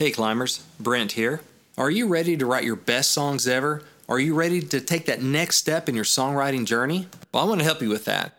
Hey 0.00 0.12
climbers, 0.12 0.64
Brent 0.80 1.12
here. 1.12 1.42
Are 1.76 1.90
you 1.90 2.08
ready 2.08 2.34
to 2.34 2.46
write 2.46 2.64
your 2.64 2.74
best 2.74 3.10
songs 3.10 3.46
ever? 3.46 3.82
Are 4.08 4.18
you 4.18 4.32
ready 4.32 4.62
to 4.62 4.80
take 4.80 5.04
that 5.04 5.20
next 5.20 5.58
step 5.58 5.90
in 5.90 5.94
your 5.94 6.06
songwriting 6.06 6.64
journey? 6.64 7.06
Well, 7.34 7.44
I 7.44 7.46
want 7.46 7.60
to 7.60 7.66
help 7.66 7.82
you 7.82 7.90
with 7.90 8.06
that. 8.06 8.32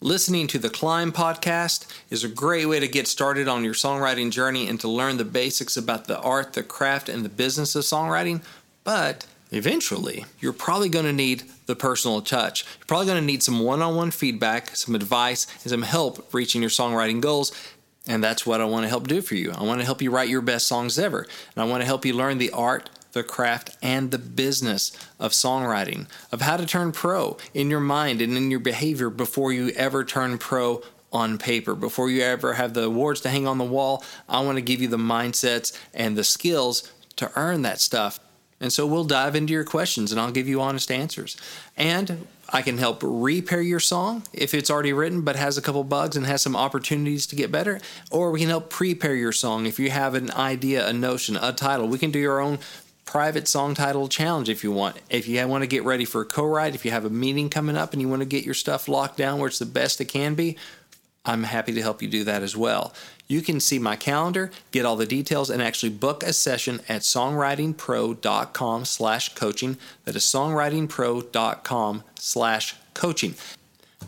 Listening 0.00 0.46
to 0.46 0.60
the 0.60 0.70
Climb 0.70 1.10
podcast 1.10 1.88
is 2.08 2.22
a 2.22 2.28
great 2.28 2.66
way 2.66 2.78
to 2.78 2.86
get 2.86 3.08
started 3.08 3.48
on 3.48 3.64
your 3.64 3.74
songwriting 3.74 4.30
journey 4.30 4.68
and 4.68 4.78
to 4.78 4.86
learn 4.86 5.16
the 5.16 5.24
basics 5.24 5.76
about 5.76 6.04
the 6.04 6.20
art, 6.20 6.52
the 6.52 6.62
craft, 6.62 7.08
and 7.08 7.24
the 7.24 7.28
business 7.28 7.74
of 7.74 7.82
songwriting. 7.82 8.40
But 8.84 9.26
eventually, 9.50 10.24
you're 10.38 10.52
probably 10.52 10.88
going 10.88 11.06
to 11.06 11.12
need 11.12 11.42
the 11.66 11.74
personal 11.74 12.22
touch. 12.22 12.64
You're 12.78 12.86
probably 12.86 13.06
going 13.06 13.20
to 13.20 13.26
need 13.26 13.42
some 13.42 13.58
one 13.58 13.82
on 13.82 13.96
one 13.96 14.12
feedback, 14.12 14.76
some 14.76 14.94
advice, 14.94 15.48
and 15.64 15.70
some 15.70 15.82
help 15.82 16.32
reaching 16.32 16.60
your 16.60 16.70
songwriting 16.70 17.20
goals. 17.20 17.50
And 18.08 18.24
that's 18.24 18.46
what 18.46 18.62
I 18.62 18.64
want 18.64 18.84
to 18.84 18.88
help 18.88 19.06
do 19.06 19.20
for 19.20 19.34
you. 19.34 19.52
I 19.52 19.62
want 19.62 19.80
to 19.80 19.84
help 19.84 20.00
you 20.00 20.10
write 20.10 20.30
your 20.30 20.40
best 20.40 20.66
songs 20.66 20.98
ever. 20.98 21.26
And 21.54 21.62
I 21.62 21.64
want 21.64 21.82
to 21.82 21.86
help 21.86 22.06
you 22.06 22.14
learn 22.14 22.38
the 22.38 22.50
art, 22.50 22.88
the 23.12 23.22
craft, 23.22 23.76
and 23.82 24.10
the 24.10 24.18
business 24.18 24.92
of 25.20 25.32
songwriting, 25.32 26.08
of 26.32 26.40
how 26.40 26.56
to 26.56 26.64
turn 26.64 26.92
pro 26.92 27.36
in 27.52 27.68
your 27.70 27.80
mind 27.80 28.22
and 28.22 28.36
in 28.36 28.50
your 28.50 28.60
behavior 28.60 29.10
before 29.10 29.52
you 29.52 29.68
ever 29.76 30.04
turn 30.04 30.38
pro 30.38 30.82
on 31.12 31.36
paper. 31.38 31.74
Before 31.74 32.10
you 32.10 32.22
ever 32.22 32.54
have 32.54 32.74
the 32.74 32.84
awards 32.84 33.20
to 33.22 33.28
hang 33.28 33.46
on 33.46 33.58
the 33.58 33.64
wall, 33.64 34.02
I 34.28 34.40
want 34.40 34.56
to 34.56 34.62
give 34.62 34.80
you 34.80 34.88
the 34.88 34.96
mindsets 34.96 35.78
and 35.92 36.16
the 36.16 36.24
skills 36.24 36.90
to 37.16 37.30
earn 37.36 37.62
that 37.62 37.80
stuff. 37.80 38.20
And 38.60 38.72
so 38.72 38.86
we'll 38.86 39.04
dive 39.04 39.36
into 39.36 39.52
your 39.52 39.64
questions 39.64 40.12
and 40.12 40.20
I'll 40.20 40.32
give 40.32 40.48
you 40.48 40.60
honest 40.60 40.90
answers. 40.90 41.36
And 41.76 42.26
I 42.50 42.62
can 42.62 42.78
help 42.78 43.00
repair 43.02 43.60
your 43.60 43.80
song 43.80 44.22
if 44.32 44.54
it's 44.54 44.70
already 44.70 44.92
written 44.92 45.20
but 45.20 45.36
has 45.36 45.58
a 45.58 45.62
couple 45.62 45.84
bugs 45.84 46.16
and 46.16 46.24
has 46.24 46.40
some 46.40 46.56
opportunities 46.56 47.26
to 47.26 47.36
get 47.36 47.52
better. 47.52 47.80
Or 48.10 48.30
we 48.30 48.40
can 48.40 48.48
help 48.48 48.70
prepare 48.70 49.14
your 49.14 49.32
song 49.32 49.66
if 49.66 49.78
you 49.78 49.90
have 49.90 50.14
an 50.14 50.30
idea, 50.30 50.86
a 50.86 50.92
notion, 50.92 51.36
a 51.36 51.52
title. 51.52 51.88
We 51.88 51.98
can 51.98 52.10
do 52.10 52.18
your 52.18 52.40
own 52.40 52.58
private 53.04 53.48
song 53.48 53.74
title 53.74 54.08
challenge 54.08 54.48
if 54.48 54.64
you 54.64 54.72
want. 54.72 54.96
If 55.10 55.28
you 55.28 55.46
want 55.46 55.62
to 55.62 55.66
get 55.66 55.84
ready 55.84 56.04
for 56.04 56.22
a 56.22 56.26
co 56.26 56.44
write, 56.44 56.74
if 56.74 56.84
you 56.84 56.90
have 56.90 57.04
a 57.04 57.10
meeting 57.10 57.50
coming 57.50 57.76
up 57.76 57.92
and 57.92 58.00
you 58.00 58.08
want 58.08 58.20
to 58.20 58.26
get 58.26 58.44
your 58.44 58.54
stuff 58.54 58.88
locked 58.88 59.18
down 59.18 59.38
where 59.38 59.48
it's 59.48 59.58
the 59.58 59.66
best 59.66 60.00
it 60.00 60.06
can 60.06 60.34
be, 60.34 60.56
I'm 61.24 61.42
happy 61.42 61.74
to 61.74 61.82
help 61.82 62.00
you 62.00 62.08
do 62.08 62.24
that 62.24 62.42
as 62.42 62.56
well. 62.56 62.94
You 63.30 63.42
can 63.42 63.60
see 63.60 63.78
my 63.78 63.94
calendar, 63.94 64.50
get 64.70 64.86
all 64.86 64.96
the 64.96 65.04
details, 65.04 65.50
and 65.50 65.60
actually 65.60 65.90
book 65.90 66.22
a 66.22 66.32
session 66.32 66.80
at 66.88 67.02
songwritingpro.com 67.02 68.84
slash 68.86 69.34
coaching. 69.34 69.76
That 70.06 70.16
is 70.16 70.22
songwritingpro.com 70.22 72.04
slash 72.18 72.74
coaching. 72.94 73.34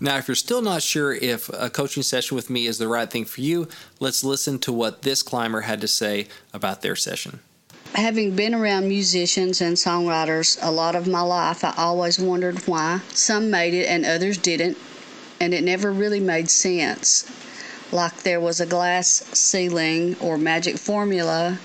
Now, 0.00 0.16
if 0.16 0.26
you're 0.26 0.34
still 0.34 0.62
not 0.62 0.82
sure 0.82 1.12
if 1.12 1.50
a 1.50 1.68
coaching 1.68 2.02
session 2.02 2.34
with 2.34 2.48
me 2.48 2.66
is 2.66 2.78
the 2.78 2.88
right 2.88 3.10
thing 3.10 3.26
for 3.26 3.42
you, 3.42 3.68
let's 3.98 4.24
listen 4.24 4.58
to 4.60 4.72
what 4.72 5.02
this 5.02 5.22
climber 5.22 5.60
had 5.60 5.82
to 5.82 5.88
say 5.88 6.26
about 6.54 6.80
their 6.80 6.96
session. 6.96 7.40
Having 7.94 8.36
been 8.36 8.54
around 8.54 8.88
musicians 8.88 9.60
and 9.60 9.76
songwriters 9.76 10.58
a 10.62 10.70
lot 10.70 10.94
of 10.94 11.06
my 11.06 11.20
life, 11.20 11.62
I 11.62 11.74
always 11.76 12.18
wondered 12.18 12.66
why 12.66 13.00
some 13.08 13.50
made 13.50 13.74
it 13.74 13.86
and 13.86 14.06
others 14.06 14.38
didn't, 14.38 14.78
and 15.40 15.52
it 15.52 15.62
never 15.62 15.92
really 15.92 16.20
made 16.20 16.48
sense 16.48 17.30
like 17.92 18.22
there 18.22 18.40
was 18.40 18.60
a 18.60 18.66
glass 18.66 19.24
ceiling 19.32 20.16
or 20.20 20.38
magic 20.38 20.78
formula 20.78 21.58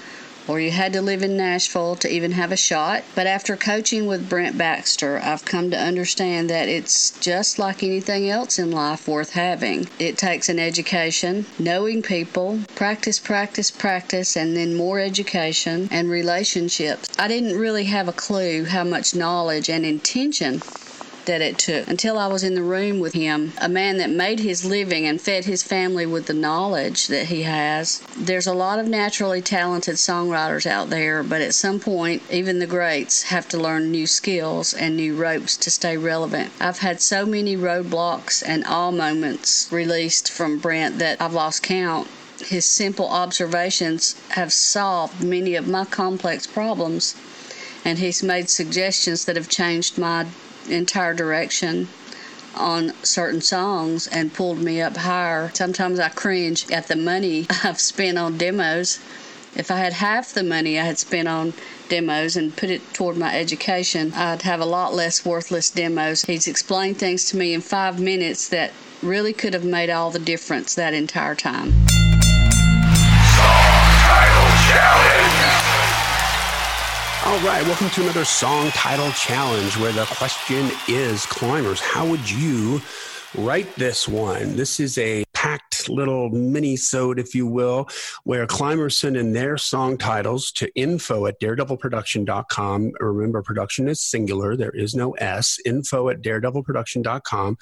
or 0.48 0.60
you 0.60 0.72
had 0.72 0.94
to 0.94 1.02
live 1.02 1.24
in 1.24 1.38
Nashville 1.38 1.96
to 1.98 2.12
even 2.12 2.32
have 2.32 2.52
a 2.52 2.58
shot. 2.58 3.04
But 3.16 3.28
after 3.28 3.58
coaching 3.58 4.06
with 4.06 4.30
Brent 4.30 4.58
Baxter, 4.58 5.20
I've 5.24 5.46
come 5.46 5.72
to 5.72 5.78
understand 5.78 6.50
that 6.50 6.70
it's 6.70 7.12
just 7.20 7.58
like 7.58 7.82
anything 7.82 8.30
else 8.30 8.60
in 8.60 8.72
life 8.72 9.08
worth 9.08 9.32
having. 9.32 9.90
It 10.00 10.18
takes 10.18 10.50
an 10.50 10.60
education, 10.60 11.46
knowing 11.58 12.02
people, 12.02 12.60
practice, 12.76 13.20
practice, 13.20 13.72
practice, 13.72 14.38
and 14.38 14.56
then 14.56 14.76
more 14.76 15.00
education 15.00 15.88
and 15.92 16.10
relationships. 16.10 17.10
I 17.18 17.28
didn't 17.28 17.58
really 17.58 17.86
have 17.86 18.08
a 18.08 18.14
clue 18.14 18.66
how 18.66 18.84
much 18.84 19.16
knowledge 19.16 19.70
and 19.70 19.86
intention 19.86 20.62
that 21.26 21.42
it 21.42 21.58
took 21.58 21.88
until 21.88 22.18
I 22.18 22.28
was 22.28 22.44
in 22.44 22.56
the 22.56 22.64
room 22.64 23.00
with 23.00 23.14
him, 23.14 23.54
a 23.60 23.70
man 23.70 23.98
that 23.98 24.10
made 24.10 24.40
his 24.40 24.66
living 24.66 25.06
and 25.06 25.20
fed 25.20 25.46
his 25.46 25.64
family 25.64 26.06
with 26.06 26.26
the 26.28 26.34
knowledge 26.34 27.08
that 27.08 27.28
he 27.28 27.44
has. 27.44 28.02
There's 28.18 28.48
a 28.48 28.54
lot 28.54 28.80
of 28.80 28.88
naturally 28.88 29.42
talented 29.42 29.96
songwriters 29.96 30.66
out 30.66 30.90
there, 30.90 31.24
but 31.24 31.42
at 31.42 31.54
some 31.54 31.80
point, 31.80 32.22
even 32.32 32.60
the 32.60 32.68
greats 32.68 33.24
have 33.24 33.48
to 33.50 33.58
learn 33.58 33.92
new 33.92 34.08
skills 34.08 34.74
and 34.74 34.96
new 34.96 35.16
ropes 35.16 35.58
to 35.58 35.72
stay 35.72 35.98
relevant. 35.98 36.52
I've 36.60 36.80
had 36.80 37.02
so 37.02 37.26
many 37.26 37.56
roadblocks 37.56 38.44
and 38.46 38.64
all 38.66 38.92
moments 38.92 39.68
released 39.72 40.32
from 40.32 40.60
Brent 40.60 41.00
that 41.00 41.22
I've 41.22 41.34
lost 41.34 41.64
count 41.64 42.08
his 42.42 42.66
simple 42.66 43.08
observations 43.08 44.16
have 44.30 44.52
solved 44.52 45.24
many 45.24 45.56
of 45.56 45.68
my 45.68 45.86
complex 45.86 46.46
problems, 46.46 47.16
and 47.84 47.98
he's 48.00 48.22
made 48.22 48.50
suggestions 48.50 49.26
that 49.26 49.36
have 49.36 49.50
changed 49.50 49.98
my 49.98 50.26
entire 50.70 51.14
direction 51.14 51.88
on 52.56 52.94
certain 53.04 53.42
songs 53.42 54.08
and 54.08 54.34
pulled 54.34 54.60
me 54.60 54.82
up 54.82 54.98
higher. 54.98 55.52
Sometimes 55.54 56.00
I 56.00 56.10
cringe 56.10 56.70
at 56.72 56.88
the 56.88 56.96
money 56.96 57.48
I've 57.64 57.80
spent 57.80 58.18
on 58.18 58.38
demos. 58.38 59.00
If 59.56 59.72
I 59.72 59.78
had 59.78 59.94
half 59.94 60.34
the 60.34 60.44
money 60.44 60.80
I 60.80 60.84
had 60.84 60.98
spent 60.98 61.28
on 61.28 61.54
demos 61.88 62.36
and 62.36 62.56
put 62.56 62.70
it 62.70 62.94
toward 62.94 63.16
my 63.18 63.34
education, 63.38 64.14
I'd 64.14 64.42
have 64.42 64.60
a 64.60 64.66
lot 64.66 64.94
less 64.94 65.26
worthless 65.26 65.70
demos. 65.70 66.24
He's 66.24 66.48
explained 66.48 66.98
things 66.98 67.30
to 67.30 67.38
me 67.38 67.54
in 67.54 67.62
five 67.62 68.00
minutes 68.00 68.50
that 68.50 68.72
really 69.02 69.34
could 69.34 69.54
have 69.54 69.66
made 69.66 69.90
all 69.90 70.12
the 70.12 70.20
difference 70.20 70.76
that 70.76 70.94
entire 70.94 71.36
time. 71.36 71.72
Song 73.36 73.86
title 74.04 74.52
challenge. 74.68 75.65
All 77.28 77.40
right, 77.40 77.64
welcome 77.64 77.90
to 77.90 78.04
another 78.04 78.24
song 78.24 78.70
title 78.70 79.10
challenge 79.14 79.78
where 79.78 79.92
the 79.92 80.06
question 80.06 80.70
is 80.88 81.26
climbers, 81.26 81.82
how 81.82 82.08
would 82.08 82.30
you 82.30 82.80
write 83.36 83.76
this 83.78 84.08
one? 84.08 84.56
This 84.56 84.80
is 84.80 85.00
a 85.00 85.25
little 85.90 86.30
mini 86.30 86.76
sode, 86.76 87.20
if 87.20 87.36
you 87.36 87.48
will, 87.48 87.88
where 88.24 88.46
climbers 88.46 88.98
send 88.98 89.18
in 89.18 89.34
their 89.34 89.58
song 89.58 89.98
titles 89.98 90.52
to 90.54 90.74
info 90.76 91.26
at 91.26 91.40
daredevilproduction.com. 91.40 92.92
Remember, 93.00 93.42
production 93.42 93.88
is 93.88 94.02
singular, 94.02 94.56
there 94.56 94.72
is 94.72 94.96
no 94.96 95.12
S. 95.14 95.60
Info 95.66 96.10
at 96.10 96.22
daredevilproduction.com 96.22 97.58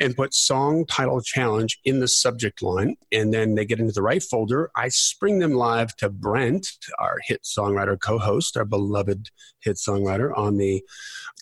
and 0.00 0.16
put 0.16 0.34
song 0.34 0.86
title 0.86 1.20
challenge 1.20 1.78
in 1.84 2.00
the 2.00 2.08
subject 2.08 2.62
line. 2.62 2.96
And 3.10 3.32
then 3.32 3.54
they 3.54 3.64
get 3.64 3.80
into 3.80 3.92
the 3.92 4.02
right 4.02 4.22
folder. 4.22 4.70
I 4.76 4.88
spring 4.88 5.38
them 5.38 5.52
live 5.52 5.96
to 5.96 6.10
Brent, 6.10 6.68
our 6.98 7.18
hit 7.26 7.42
songwriter 7.42 7.98
co 8.00 8.18
host, 8.18 8.56
our 8.56 8.64
beloved 8.64 9.30
hit 9.60 9.76
songwriter 9.76 10.36
on 10.36 10.56
the 10.56 10.82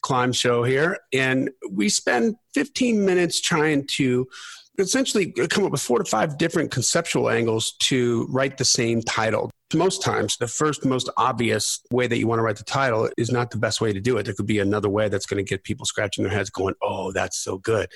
Climb 0.03 0.33
show 0.33 0.65
here. 0.65 0.99
And 1.13 1.51
we 1.71 1.89
spend 1.89 2.37
15 2.55 3.05
minutes 3.05 3.41
trying 3.41 3.87
to 3.97 4.27
essentially 4.79 5.33
come 5.33 5.65
up 5.65 5.73
with 5.73 5.83
four 5.83 5.99
to 5.99 6.05
five 6.05 6.39
different 6.39 6.71
conceptual 6.71 7.29
angles 7.31 7.73
to 7.81 8.27
write 8.31 8.59
the 8.59 8.65
same 8.65 9.03
title. 9.03 9.51
Most 9.73 10.03
times, 10.03 10.37
the 10.37 10.49
first, 10.49 10.85
most 10.85 11.09
obvious 11.17 11.81
way 11.93 12.09
that 12.09 12.19
you 12.19 12.27
want 12.27 12.41
to 12.41 12.43
write 12.43 12.57
the 12.57 12.65
title 12.65 13.09
is 13.17 13.31
not 13.31 13.53
the 13.53 13.57
best 13.57 13.81
way 13.81 13.93
to 13.93 14.01
do 14.01 14.17
it. 14.17 14.25
There 14.25 14.35
could 14.35 14.47
be 14.47 14.59
another 14.59 14.89
way 14.89 15.09
that's 15.09 15.27
going 15.27 15.45
to 15.45 15.49
get 15.49 15.63
people 15.63 15.87
scratching 15.87 16.25
their 16.25 16.33
heads 16.33 16.51
going, 16.51 16.75
oh, 16.83 17.13
that's 17.13 17.39
so 17.39 17.59
good. 17.59 17.89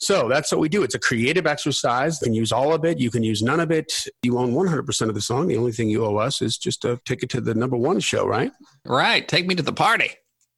So 0.00 0.28
that's 0.28 0.52
what 0.52 0.60
we 0.60 0.68
do. 0.68 0.82
It's 0.82 0.94
a 0.94 0.98
creative 0.98 1.46
exercise. 1.46 2.20
You 2.20 2.26
can 2.26 2.34
use 2.34 2.52
all 2.52 2.74
of 2.74 2.84
it, 2.84 2.98
you 2.98 3.10
can 3.10 3.22
use 3.22 3.42
none 3.42 3.60
of 3.60 3.70
it. 3.70 3.90
You 4.22 4.36
own 4.38 4.52
100% 4.52 5.08
of 5.08 5.14
the 5.14 5.22
song. 5.22 5.48
The 5.48 5.56
only 5.56 5.72
thing 5.72 5.88
you 5.88 6.04
owe 6.04 6.16
us 6.16 6.42
is 6.42 6.58
just 6.58 6.84
a 6.84 7.00
ticket 7.06 7.30
to 7.30 7.40
the 7.40 7.54
number 7.54 7.76
one 7.76 8.00
show, 8.00 8.26
right? 8.26 8.52
Right. 8.84 9.26
Take 9.26 9.46
me 9.46 9.54
to 9.54 9.62
the 9.62 9.72
party. 9.72 10.10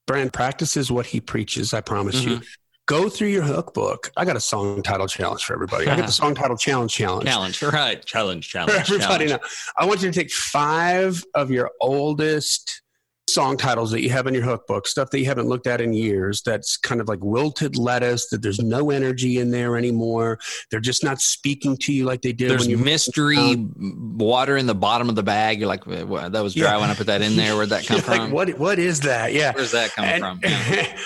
Brent 0.09 0.33
practices 0.33 0.91
what 0.91 1.07
he 1.07 1.21
preaches, 1.21 1.75
I 1.75 1.81
promise 1.81 2.21
mm-hmm. 2.21 2.31
you 2.31 2.41
go 2.87 3.09
through 3.09 3.29
your 3.29 3.43
hook 3.43 3.75
book. 3.75 4.11
I 4.17 4.25
got 4.25 4.37
a 4.37 4.41
song 4.41 4.83
title 4.83 5.07
challenge 5.07 5.45
for 5.45 5.53
everybody. 5.53 5.89
I 5.89 5.97
got 5.97 6.07
the 6.07 6.13
song 6.13 6.35
title 6.35 6.57
challenge 6.57 6.95
challenge. 6.95 7.27
Challenge, 7.27 7.63
right? 7.63 8.05
Challenge, 8.05 8.49
challenge. 8.49 8.73
For 8.73 8.95
everybody 8.95 9.27
challenge. 9.27 9.43
now, 9.43 9.49
I 9.77 9.87
want 9.87 10.03
you 10.03 10.11
to 10.11 10.19
take 10.19 10.31
five 10.31 11.23
of 11.35 11.51
your 11.51 11.71
oldest 11.81 12.83
song 13.29 13.57
titles 13.57 13.91
that 13.91 14.03
you 14.03 14.11
have 14.11 14.29
in 14.29 14.35
your 14.35 14.45
hook 14.45 14.69
book, 14.69 14.87
stuff 14.87 15.11
that 15.11 15.19
you 15.19 15.27
haven't 15.27 15.49
looked 15.49 15.67
at 15.67 15.81
in 15.81 15.93
years. 15.93 16.43
That's 16.43 16.77
kind 16.77 17.01
of 17.01 17.09
like 17.09 17.19
wilted 17.23 17.77
lettuce. 17.77 18.29
That 18.29 18.41
there's 18.41 18.61
no 18.61 18.91
energy 18.91 19.39
in 19.39 19.51
there 19.51 19.77
anymore. 19.77 20.39
They're 20.71 20.79
just 20.79 21.03
not 21.03 21.21
speaking 21.21 21.77
to 21.79 21.93
you 21.93 22.05
like 22.05 22.23
they 22.23 22.33
did. 22.33 22.51
There's 22.51 22.69
mystery 22.69 23.67
water 23.77 24.57
in 24.57 24.67
the 24.67 24.77
bottom 24.77 25.09
of 25.09 25.17
the 25.17 25.25
bag. 25.25 25.59
You're 25.59 25.69
like, 25.69 25.85
that 25.85 26.07
was 26.07 26.55
dry 26.55 26.75
yeah. 26.75 26.81
when 26.81 26.91
I 26.91 26.95
put 26.95 27.09
that 27.09 27.21
in 27.21 27.35
there. 27.35 27.57
Where'd 27.57 27.71
that 27.71 27.85
come 27.87 28.01
from? 28.01 28.19
Like, 28.19 28.33
what 28.33 28.59
What 28.59 28.79
is 28.79 29.01
that? 29.01 29.33
Yeah, 29.33 29.53
where's 29.55 29.73
that 29.73 29.91
coming 29.91 30.11
and, 30.13 30.21
from? 30.21 30.41
Yeah. 30.43 30.97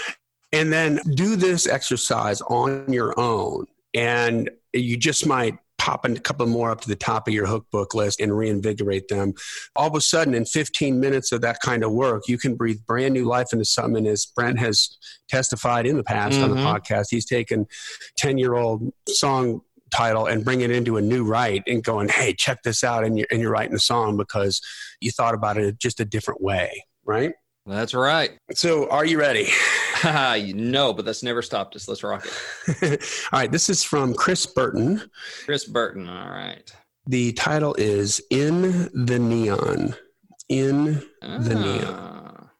And 0.52 0.72
then 0.72 1.00
do 1.14 1.36
this 1.36 1.66
exercise 1.66 2.40
on 2.42 2.92
your 2.92 3.18
own 3.18 3.66
and 3.94 4.50
you 4.72 4.96
just 4.96 5.26
might 5.26 5.58
pop 5.80 6.04
a 6.04 6.14
couple 6.20 6.46
more 6.46 6.70
up 6.70 6.82
to 6.82 6.88
the 6.88 6.94
top 6.94 7.26
of 7.26 7.32
your 7.32 7.46
hookbook 7.46 7.94
list 7.94 8.20
and 8.20 8.36
reinvigorate 8.36 9.08
them. 9.08 9.32
All 9.74 9.88
of 9.88 9.94
a 9.94 10.00
sudden, 10.00 10.34
in 10.34 10.44
15 10.44 11.00
minutes 11.00 11.32
of 11.32 11.40
that 11.40 11.60
kind 11.60 11.82
of 11.82 11.92
work, 11.92 12.28
you 12.28 12.36
can 12.36 12.54
breathe 12.54 12.80
brand 12.86 13.14
new 13.14 13.24
life 13.24 13.48
into 13.52 13.64
something. 13.64 14.06
As 14.06 14.26
Brent 14.26 14.58
has 14.58 14.94
testified 15.30 15.86
in 15.86 15.96
the 15.96 16.04
past 16.04 16.34
mm-hmm. 16.34 16.44
on 16.44 16.50
the 16.50 16.56
mm-hmm. 16.56 16.66
podcast, 16.66 17.06
he's 17.10 17.24
taken 17.24 17.66
10 18.18 18.36
year 18.36 18.54
old 18.54 18.92
song 19.08 19.62
title 19.90 20.26
and 20.26 20.44
bring 20.44 20.60
it 20.60 20.70
into 20.70 20.98
a 20.98 21.02
new 21.02 21.24
write 21.24 21.62
and 21.66 21.82
going, 21.82 22.10
hey, 22.10 22.34
check 22.34 22.62
this 22.62 22.84
out, 22.84 23.02
and 23.02 23.18
you're 23.18 23.26
and 23.30 23.40
you're 23.40 23.50
writing 23.50 23.74
a 23.74 23.80
song 23.80 24.18
because 24.18 24.60
you 25.00 25.10
thought 25.10 25.34
about 25.34 25.56
it 25.56 25.78
just 25.78 25.98
a 25.98 26.04
different 26.04 26.42
way, 26.42 26.84
right? 27.06 27.32
That's 27.70 27.94
right. 27.94 28.32
So, 28.54 28.88
are 28.90 29.04
you 29.04 29.18
ready? 29.18 29.48
no, 30.04 30.92
but 30.92 31.04
that's 31.04 31.22
never 31.22 31.40
stopped 31.42 31.76
us. 31.76 31.86
Let's 31.88 32.02
rock 32.02 32.26
it. 32.66 33.02
All 33.32 33.38
right, 33.40 33.50
this 33.52 33.68
is 33.70 33.84
from 33.84 34.12
Chris 34.14 34.44
Burton. 34.44 35.08
Chris 35.44 35.64
Burton. 35.66 36.08
All 36.08 36.28
right. 36.30 36.70
The 37.06 37.32
title 37.32 37.74
is 37.78 38.20
In 38.30 38.90
the 39.06 39.18
Neon. 39.18 39.94
In 40.48 41.02
the 41.22 41.54
Neon. 41.54 41.84
Ah. 41.86 42.50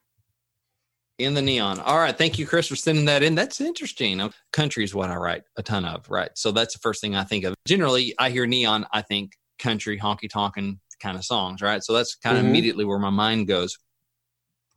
In 1.19 1.33
the 1.35 1.41
neon. 1.41 1.79
All 1.81 1.97
right. 1.99 2.17
Thank 2.17 2.39
you, 2.39 2.47
Chris, 2.47 2.67
for 2.67 2.75
sending 2.75 3.05
that 3.05 3.21
in. 3.21 3.35
That's 3.35 3.61
interesting. 3.61 4.27
Country 4.53 4.83
is 4.83 4.95
what 4.95 5.11
I 5.11 5.15
write 5.17 5.43
a 5.55 5.61
ton 5.61 5.85
of, 5.85 6.09
right? 6.09 6.31
So 6.33 6.51
that's 6.51 6.73
the 6.73 6.79
first 6.79 6.99
thing 6.99 7.15
I 7.15 7.23
think 7.23 7.43
of. 7.43 7.53
Generally, 7.67 8.15
I 8.17 8.31
hear 8.31 8.47
neon, 8.47 8.87
I 8.91 9.03
think 9.03 9.33
country, 9.59 9.99
honky 9.99 10.27
tonkin 10.29 10.79
kind 10.99 11.15
of 11.17 11.23
songs, 11.23 11.61
right? 11.61 11.83
So 11.83 11.93
that's 11.93 12.15
kind 12.15 12.37
of 12.37 12.43
Mhm. 12.43 12.47
immediately 12.49 12.85
where 12.85 12.97
my 12.97 13.11
mind 13.11 13.47
goes. 13.47 13.77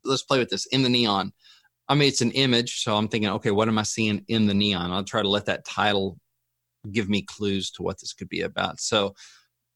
Let's 0.05 0.23
play 0.23 0.39
with 0.39 0.51
this. 0.51 0.67
In 0.67 0.83
the 0.83 0.89
neon. 0.89 1.33
I 1.89 1.95
mean, 1.95 2.09
it's 2.09 2.23
an 2.23 2.31
image. 2.33 2.83
So 2.83 2.97
I'm 2.97 3.09
thinking, 3.09 3.31
okay, 3.31 3.51
what 3.51 3.69
am 3.69 3.79
I 3.79 3.83
seeing 3.83 4.25
in 4.29 4.47
the 4.47 4.55
neon? 4.55 4.91
I'll 4.91 5.05
try 5.05 5.21
to 5.23 5.29
let 5.29 5.47
that 5.47 5.65
title 5.67 6.19
give 6.91 7.09
me 7.09 7.23
clues 7.23 7.71
to 7.73 7.83
what 7.83 8.01
this 8.01 8.13
could 8.15 8.29
be 8.29 8.41
about. 8.41 8.81
So, 8.81 9.15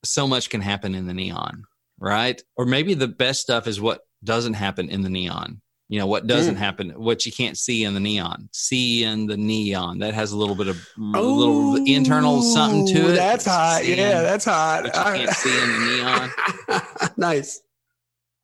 so 0.05 0.27
much 0.27 0.49
can 0.51 0.61
happen 0.61 0.95
in 0.95 1.07
the 1.07 1.13
neon, 1.15 1.65
right? 1.99 2.41
Or 2.57 2.65
maybe 2.65 2.95
the 2.95 3.09
best 3.09 3.41
stuff 3.41 3.67
is 3.67 3.81
what 3.81 4.01
doesn't 4.25 4.55
happen 4.55 4.89
in 4.89 5.03
the 5.03 5.11
neon. 5.11 5.61
You 5.91 5.99
know, 5.99 6.07
what 6.07 6.27
doesn't 6.27 6.57
Mm. 6.57 6.59
happen, 6.59 6.91
what 6.91 7.25
you 7.25 7.33
can't 7.33 7.57
see 7.57 7.85
in 7.85 7.95
the 7.95 8.01
neon. 8.01 8.51
See 8.53 9.05
in 9.05 9.27
the 9.27 9.39
neon. 9.39 9.99
That 10.01 10.13
has 10.13 10.33
a 10.33 10.37
little 10.37 10.55
bit 10.55 10.69
of 10.69 10.77
a 11.15 11.21
little 11.23 11.77
internal 11.87 12.43
something 12.43 12.87
to 12.89 13.11
it. 13.13 13.17
That's 13.17 13.47
hot. 13.47 13.87
Yeah, 13.87 14.21
that's 14.21 14.45
hot. 14.45 14.85
what 14.85 14.95
you 14.95 15.27
can't 15.27 15.37
see 15.37 15.63
in 15.63 15.73
the 15.73 15.97
neon. 15.97 17.11
nice. 17.17 17.63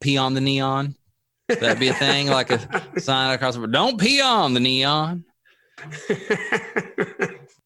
Pee 0.00 0.16
on 0.16 0.32
the 0.32 0.40
neon. 0.40 0.94
That'd 1.48 1.78
be 1.78 1.88
a 1.88 1.94
thing, 1.94 2.28
like 2.28 2.50
a 2.50 2.60
sign 3.00 3.34
across 3.34 3.56
the 3.56 3.66
Don't 3.66 4.00
pee 4.00 4.20
on 4.20 4.54
the 4.54 4.60
neon. 4.60 5.24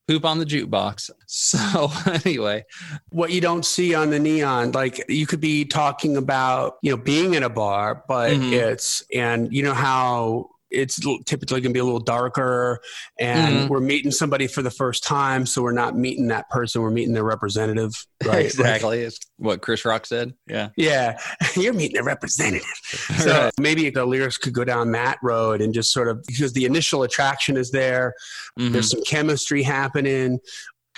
Poop 0.08 0.24
on 0.24 0.38
the 0.38 0.46
jukebox. 0.46 1.10
So 1.26 1.90
anyway, 2.24 2.64
what 3.10 3.30
you 3.30 3.40
don't 3.42 3.64
see 3.66 3.94
on 3.94 4.08
the 4.10 4.18
neon 4.18 4.72
like 4.72 5.04
you 5.08 5.26
could 5.26 5.40
be 5.40 5.64
talking 5.66 6.16
about 6.16 6.76
you 6.82 6.90
know 6.90 6.96
being 6.96 7.34
in 7.34 7.42
a 7.42 7.50
bar 7.50 8.02
but 8.08 8.30
Mhm. 8.32 8.52
it's 8.52 9.04
and 9.14 9.52
you 9.52 9.62
know 9.62 9.74
how 9.74 10.48
it's 10.70 11.00
typically 11.24 11.60
going 11.60 11.70
to 11.70 11.74
be 11.74 11.78
a 11.78 11.84
little 11.84 11.98
darker 11.98 12.80
and 13.18 13.56
Mhm. 13.56 13.68
we're 13.68 13.80
meeting 13.80 14.10
somebody 14.10 14.46
for 14.46 14.60
the 14.62 14.70
first 14.70 15.02
time 15.02 15.46
so 15.46 15.62
we're 15.62 15.72
not 15.72 15.96
meeting 15.96 16.26
that 16.28 16.48
person 16.50 16.82
we're 16.82 16.90
meeting 16.90 17.14
their 17.14 17.24
representative 17.24 17.92
right 18.24 18.44
exactly. 18.44 19.00
It's 19.00 19.18
what 19.38 19.62
Chris 19.62 19.84
Rock 19.84 20.04
said. 20.04 20.34
Yeah. 20.46 20.68
yeah 20.76 21.18
you're 21.56 21.72
meeting 21.72 21.96
a 21.98 22.02
representative 22.02 22.66
so 23.18 23.30
Right. 23.44 23.52
maybe 23.58 23.88
the 23.90 24.04
lyrics 24.04 24.36
could 24.36 24.52
go 24.52 24.64
down 24.64 24.92
that 24.92 25.18
road 25.22 25.60
and 25.62 25.72
just 25.72 25.92
sort 25.92 26.08
of 26.08 26.22
because 26.26 26.52
the 26.52 26.64
initial 26.66 27.02
attraction 27.02 27.56
is 27.56 27.70
there 27.70 28.14
Mhm. 28.58 28.72
there's 28.72 28.90
some 28.90 29.02
chemistry 29.04 29.62
happening 29.62 30.38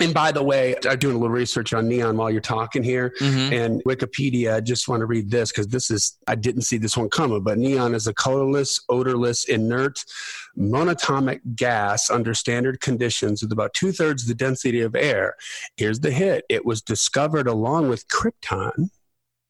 and 0.01 0.13
by 0.13 0.31
the 0.31 0.43
way 0.43 0.75
i'm 0.89 0.97
doing 0.99 1.15
a 1.15 1.19
little 1.19 1.33
research 1.33 1.73
on 1.73 1.87
neon 1.87 2.17
while 2.17 2.29
you're 2.29 2.41
talking 2.41 2.83
here 2.83 3.13
Mhm. 3.19 3.51
and 3.51 3.83
Wikipedia, 3.85 4.55
I 4.55 4.59
just 4.61 4.87
want 4.87 5.01
to 5.01 5.05
read 5.05 5.29
this 5.29 5.51
because 5.51 5.67
this 5.67 5.91
is, 5.91 6.17
I 6.27 6.35
didn't 6.35 6.63
see 6.63 6.77
this 6.77 6.95
one 6.97 7.09
coming, 7.09 7.41
but 7.43 7.57
neon 7.57 7.93
is 7.95 8.07
a 8.07 8.13
colorless, 8.13 8.79
odorless, 8.89 9.45
inert, 9.45 10.03
monatomic 10.57 11.39
gas 11.55 12.09
under 12.09 12.33
standard 12.33 12.79
conditions 12.81 13.41
with 13.41 13.51
about 13.51 13.73
two 13.73 13.91
thirds 13.91 14.25
the 14.25 14.33
density 14.35 14.81
of 14.81 14.95
air. 14.95 15.35
Here's 15.77 15.99
the 15.99 16.11
hit 16.11 16.45
it 16.49 16.65
was 16.65 16.81
discovered 16.81 17.47
along 17.47 17.89
with 17.89 18.07
krypton. 18.07 18.89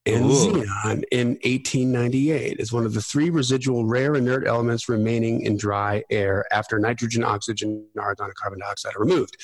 And 0.08 0.26
Ooh. 0.26 0.30
xenon 0.30 1.04
in 1.12 1.38
1898 1.44 2.58
is 2.60 2.74
one 2.74 2.86
of 2.88 2.94
the 2.96 3.02
three 3.02 3.30
residual 3.30 3.86
rare 3.86 4.16
inert 4.16 4.48
elements 4.48 4.90
remaining 4.90 5.42
in 5.42 5.58
dry 5.58 6.04
air 6.10 6.46
after 6.52 6.80
nitrogen, 6.80 7.24
oxygen, 7.24 7.86
argon, 8.00 8.26
and 8.26 8.36
carbon 8.36 8.60
dioxide 8.60 8.96
are 8.96 9.00
removed. 9.00 9.38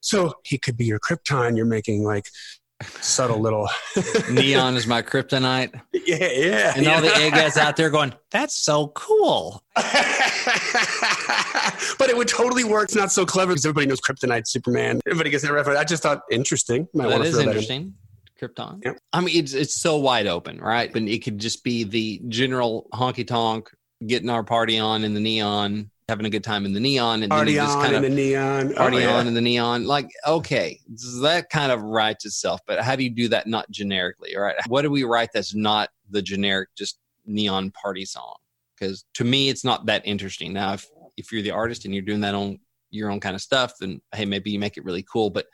So 0.00 0.34
he 0.44 0.58
could 0.58 0.76
be 0.76 0.84
your 0.86 0.98
krypton. 0.98 1.56
You're 1.56 1.66
making 1.66 2.04
like 2.04 2.26
subtle 3.00 3.38
little 3.38 3.68
Neon 4.30 4.76
is 4.76 4.86
my 4.86 5.02
kryptonite. 5.02 5.78
yeah, 5.92 6.28
yeah. 6.32 6.72
And 6.76 6.86
all 6.86 7.00
the 7.00 7.08
yeah. 7.08 7.18
egg 7.18 7.32
guys 7.32 7.56
out 7.56 7.76
there 7.76 7.90
going, 7.90 8.14
that's 8.30 8.56
so 8.56 8.88
cool. 8.88 9.62
but 9.74 9.84
it 12.08 12.16
would 12.16 12.28
totally 12.28 12.64
work. 12.64 12.84
It's 12.84 12.94
not 12.94 13.12
so 13.12 13.26
clever 13.26 13.52
because 13.52 13.64
everybody 13.64 13.86
knows 13.86 14.00
Kryptonite, 14.00 14.46
Superman. 14.46 15.00
Everybody 15.06 15.30
gets 15.30 15.44
that 15.44 15.52
reference. 15.52 15.78
I 15.78 15.84
just 15.84 16.02
thought 16.02 16.22
interesting. 16.30 16.88
Might 16.94 17.08
that 17.08 17.20
want 17.20 17.24
throw 17.24 17.32
that 17.32 17.42
in. 17.42 17.48
interesting. 17.48 17.94
Krypton. 18.40 18.82
Yep. 18.84 18.98
I 19.12 19.20
mean, 19.20 19.36
it's 19.36 19.52
it's 19.52 19.74
so 19.74 19.98
wide 19.98 20.26
open, 20.26 20.58
right? 20.58 20.90
But 20.90 21.02
it 21.02 21.22
could 21.22 21.38
just 21.38 21.62
be 21.62 21.84
the 21.84 22.22
general 22.28 22.88
honky 22.92 23.26
tonk, 23.26 23.70
getting 24.06 24.30
our 24.30 24.42
party 24.42 24.78
on 24.78 25.04
in 25.04 25.12
the 25.12 25.20
neon, 25.20 25.90
having 26.10 26.26
a 26.26 26.30
good 26.30 26.44
time 26.44 26.66
in 26.66 26.74
the 26.74 26.80
neon, 26.80 27.22
and 27.22 27.30
Party 27.30 27.54
then 27.54 27.64
it 27.64 27.66
just 27.66 27.78
kind 27.78 27.94
in 27.94 27.96
of 27.96 28.02
the 28.02 28.14
neon. 28.14 28.72
Oh, 28.72 28.76
party 28.76 28.98
oh, 28.98 29.00
yeah. 29.00 29.16
on 29.16 29.26
in 29.26 29.34
the 29.34 29.40
neon. 29.40 29.84
Like, 29.84 30.10
okay, 30.26 30.78
that 31.22 31.48
kind 31.48 31.72
of 31.72 31.80
writes 31.80 32.26
itself. 32.26 32.60
But 32.66 32.80
how 32.80 32.96
do 32.96 33.04
you 33.04 33.10
do 33.10 33.28
that 33.28 33.46
not 33.46 33.70
generically? 33.70 34.36
All 34.36 34.42
right, 34.42 34.56
what 34.66 34.82
do 34.82 34.90
we 34.90 35.04
write 35.04 35.30
that's 35.32 35.54
not 35.54 35.88
the 36.10 36.20
generic 36.20 36.68
just 36.76 36.98
neon 37.24 37.70
party 37.70 38.04
song? 38.04 38.34
Because 38.78 39.04
to 39.14 39.24
me, 39.24 39.48
it's 39.48 39.64
not 39.64 39.86
that 39.86 40.02
interesting. 40.04 40.52
Now, 40.52 40.74
if 40.74 40.86
if 41.16 41.32
you're 41.32 41.42
the 41.42 41.52
artist 41.52 41.84
and 41.84 41.94
you're 41.94 42.02
doing 42.02 42.20
that 42.20 42.34
on 42.34 42.58
your 42.90 43.10
own 43.10 43.20
kind 43.20 43.34
of 43.34 43.40
stuff, 43.40 43.74
then 43.80 44.00
hey, 44.14 44.24
maybe 44.24 44.50
you 44.50 44.58
make 44.58 44.76
it 44.76 44.84
really 44.84 45.04
cool. 45.10 45.30
But 45.30 45.46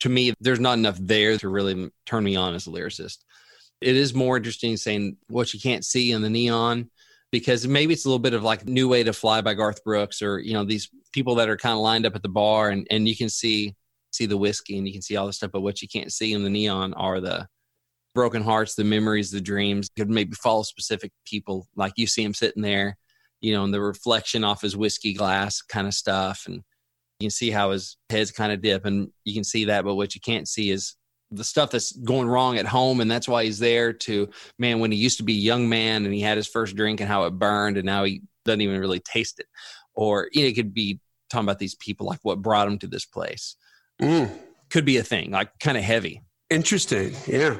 to 0.00 0.08
me, 0.08 0.34
there's 0.40 0.60
not 0.60 0.78
enough 0.78 0.98
there 1.00 1.38
to 1.38 1.48
really 1.48 1.90
turn 2.06 2.24
me 2.24 2.36
on 2.36 2.54
as 2.54 2.66
a 2.66 2.70
lyricist. 2.70 3.18
It 3.80 3.96
is 3.96 4.14
more 4.14 4.36
interesting 4.36 4.76
saying 4.76 5.16
what 5.28 5.54
you 5.54 5.60
can't 5.60 5.84
see 5.84 6.12
in 6.12 6.22
the 6.22 6.30
neon 6.30 6.90
because 7.32 7.66
maybe 7.66 7.94
it's 7.94 8.04
a 8.04 8.08
little 8.08 8.20
bit 8.20 8.34
of 8.34 8.44
like 8.44 8.66
new 8.66 8.86
way 8.86 9.02
to 9.02 9.12
fly 9.12 9.40
by 9.40 9.54
garth 9.54 9.82
brooks 9.82 10.22
or 10.22 10.38
you 10.38 10.52
know 10.52 10.64
these 10.64 10.88
people 11.12 11.34
that 11.34 11.48
are 11.48 11.56
kind 11.56 11.72
of 11.72 11.80
lined 11.80 12.06
up 12.06 12.14
at 12.14 12.22
the 12.22 12.28
bar 12.28 12.70
and, 12.70 12.86
and 12.90 13.08
you 13.08 13.16
can 13.16 13.28
see 13.28 13.74
see 14.12 14.26
the 14.26 14.36
whiskey 14.36 14.78
and 14.78 14.86
you 14.86 14.92
can 14.92 15.02
see 15.02 15.16
all 15.16 15.26
the 15.26 15.32
stuff 15.32 15.50
but 15.50 15.62
what 15.62 15.82
you 15.82 15.88
can't 15.88 16.12
see 16.12 16.32
in 16.32 16.44
the 16.44 16.50
neon 16.50 16.94
are 16.94 17.20
the 17.20 17.46
broken 18.14 18.42
hearts 18.42 18.74
the 18.74 18.84
memories 18.84 19.30
the 19.30 19.40
dreams. 19.40 19.88
Could 19.96 20.10
maybe 20.10 20.34
follow 20.34 20.62
specific 20.62 21.10
people 21.26 21.66
like 21.74 21.94
you 21.96 22.06
see 22.06 22.22
him 22.22 22.34
sitting 22.34 22.62
there 22.62 22.96
you 23.40 23.52
know 23.52 23.64
and 23.64 23.74
the 23.74 23.80
reflection 23.80 24.44
off 24.44 24.62
his 24.62 24.76
whiskey 24.76 25.14
glass 25.14 25.62
kind 25.62 25.86
of 25.86 25.94
stuff 25.94 26.44
and 26.46 26.62
you 27.18 27.26
can 27.26 27.30
see 27.30 27.50
how 27.50 27.70
his 27.70 27.96
head's 28.10 28.30
kind 28.30 28.52
of 28.52 28.60
dip 28.60 28.84
and 28.84 29.08
you 29.24 29.32
can 29.32 29.44
see 29.44 29.64
that 29.64 29.84
but 29.84 29.94
what 29.94 30.14
you 30.14 30.20
can't 30.20 30.48
see 30.48 30.70
is 30.70 30.96
the 31.32 31.44
stuff 31.44 31.70
that's 31.70 31.92
going 31.92 32.28
wrong 32.28 32.58
at 32.58 32.66
home 32.66 33.00
and 33.00 33.10
that's 33.10 33.28
why 33.28 33.44
he's 33.44 33.58
there 33.58 33.92
to 33.92 34.28
man 34.58 34.78
when 34.78 34.92
he 34.92 34.98
used 34.98 35.16
to 35.16 35.22
be 35.22 35.34
a 35.34 35.36
young 35.36 35.68
man 35.68 36.04
and 36.04 36.14
he 36.14 36.20
had 36.20 36.36
his 36.36 36.46
first 36.46 36.76
drink 36.76 37.00
and 37.00 37.08
how 37.08 37.24
it 37.24 37.32
burned 37.32 37.76
and 37.76 37.86
now 37.86 38.04
he 38.04 38.22
doesn't 38.44 38.60
even 38.60 38.80
really 38.80 39.00
taste 39.00 39.38
it 39.38 39.46
or 39.94 40.28
you 40.32 40.42
know, 40.42 40.48
it 40.48 40.54
could 40.54 40.74
be 40.74 41.00
talking 41.30 41.46
about 41.46 41.58
these 41.58 41.74
people 41.76 42.06
like 42.06 42.20
what 42.22 42.42
brought 42.42 42.68
him 42.68 42.78
to 42.78 42.86
this 42.86 43.04
place 43.04 43.56
Mm, 44.00 44.36
could 44.70 44.84
be 44.84 44.96
a 44.96 45.02
thing 45.02 45.30
like 45.30 45.50
kind 45.60 45.78
of 45.78 45.84
heavy 45.84 46.22
interesting. 46.52 47.14
Yeah. 47.26 47.56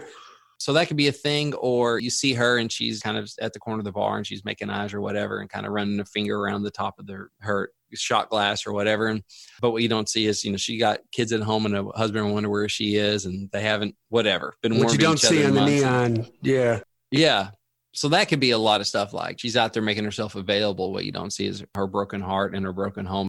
So 0.62 0.72
that 0.74 0.86
could 0.86 0.96
be 0.96 1.08
a 1.08 1.12
thing 1.12 1.52
or 1.54 1.98
you 1.98 2.08
see 2.08 2.34
her 2.34 2.56
and 2.58 2.70
she's 2.70 3.00
kind 3.00 3.16
of 3.18 3.28
at 3.40 3.52
the 3.52 3.58
corner 3.58 3.80
of 3.80 3.84
the 3.84 3.90
bar 3.90 4.16
and 4.16 4.24
she's 4.24 4.44
making 4.44 4.70
eyes 4.70 4.94
or 4.94 5.00
whatever 5.00 5.40
and 5.40 5.50
kind 5.50 5.66
of 5.66 5.72
running 5.72 5.98
a 5.98 6.04
finger 6.04 6.38
around 6.38 6.62
the 6.62 6.70
top 6.70 7.00
of 7.00 7.06
their 7.08 7.30
her 7.40 7.72
shot 7.94 8.30
glass 8.30 8.64
or 8.64 8.72
whatever 8.72 9.08
and 9.08 9.24
but 9.60 9.72
what 9.72 9.82
you 9.82 9.88
don't 9.88 10.08
see 10.08 10.24
is 10.26 10.44
you 10.44 10.52
know 10.52 10.56
she 10.56 10.78
got 10.78 11.00
kids 11.10 11.32
at 11.32 11.40
home 11.40 11.66
and 11.66 11.76
a 11.76 11.82
husband 11.96 12.32
wonder 12.32 12.48
where 12.48 12.68
she 12.68 12.94
is 12.94 13.24
and 13.26 13.50
they 13.50 13.60
haven't 13.60 13.96
whatever 14.08 14.54
been 14.62 14.78
What 14.78 14.92
you 14.92 14.98
don't 14.98 15.18
see 15.18 15.42
in 15.42 15.58
on 15.58 15.66
the 15.66 15.82
and- 15.82 16.14
neon. 16.18 16.26
Yeah. 16.42 16.80
Yeah. 17.10 17.50
So 17.92 18.08
that 18.10 18.28
could 18.28 18.40
be 18.40 18.52
a 18.52 18.58
lot 18.58 18.80
of 18.80 18.86
stuff 18.86 19.12
like 19.12 19.40
she's 19.40 19.56
out 19.56 19.72
there 19.72 19.82
making 19.82 20.04
herself 20.04 20.36
available. 20.36 20.92
What 20.92 21.04
you 21.04 21.12
don't 21.12 21.32
see 21.32 21.46
is 21.46 21.64
her 21.74 21.88
broken 21.88 22.20
heart 22.20 22.54
and 22.54 22.64
her 22.64 22.72
broken 22.72 23.04
home, 23.04 23.26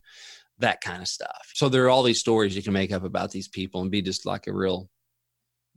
that 0.60 0.82
kind 0.82 1.02
of 1.02 1.08
stuff. 1.08 1.50
So 1.56 1.68
there 1.68 1.84
are 1.86 1.90
all 1.90 2.04
these 2.04 2.20
stories 2.20 2.56
you 2.56 2.62
can 2.62 2.74
make 2.74 2.94
up 2.94 3.04
about 3.04 3.32
these 3.32 3.48
people 3.48 3.82
and 3.82 3.90
be 3.90 4.04
just 4.04 4.26
like 4.26 4.46
a 4.46 4.54
real 4.54 4.88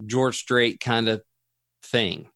George 0.05 0.37
Strait 0.37 0.79
kind 0.81 1.09
of 1.09 1.23
thing. 1.83 2.29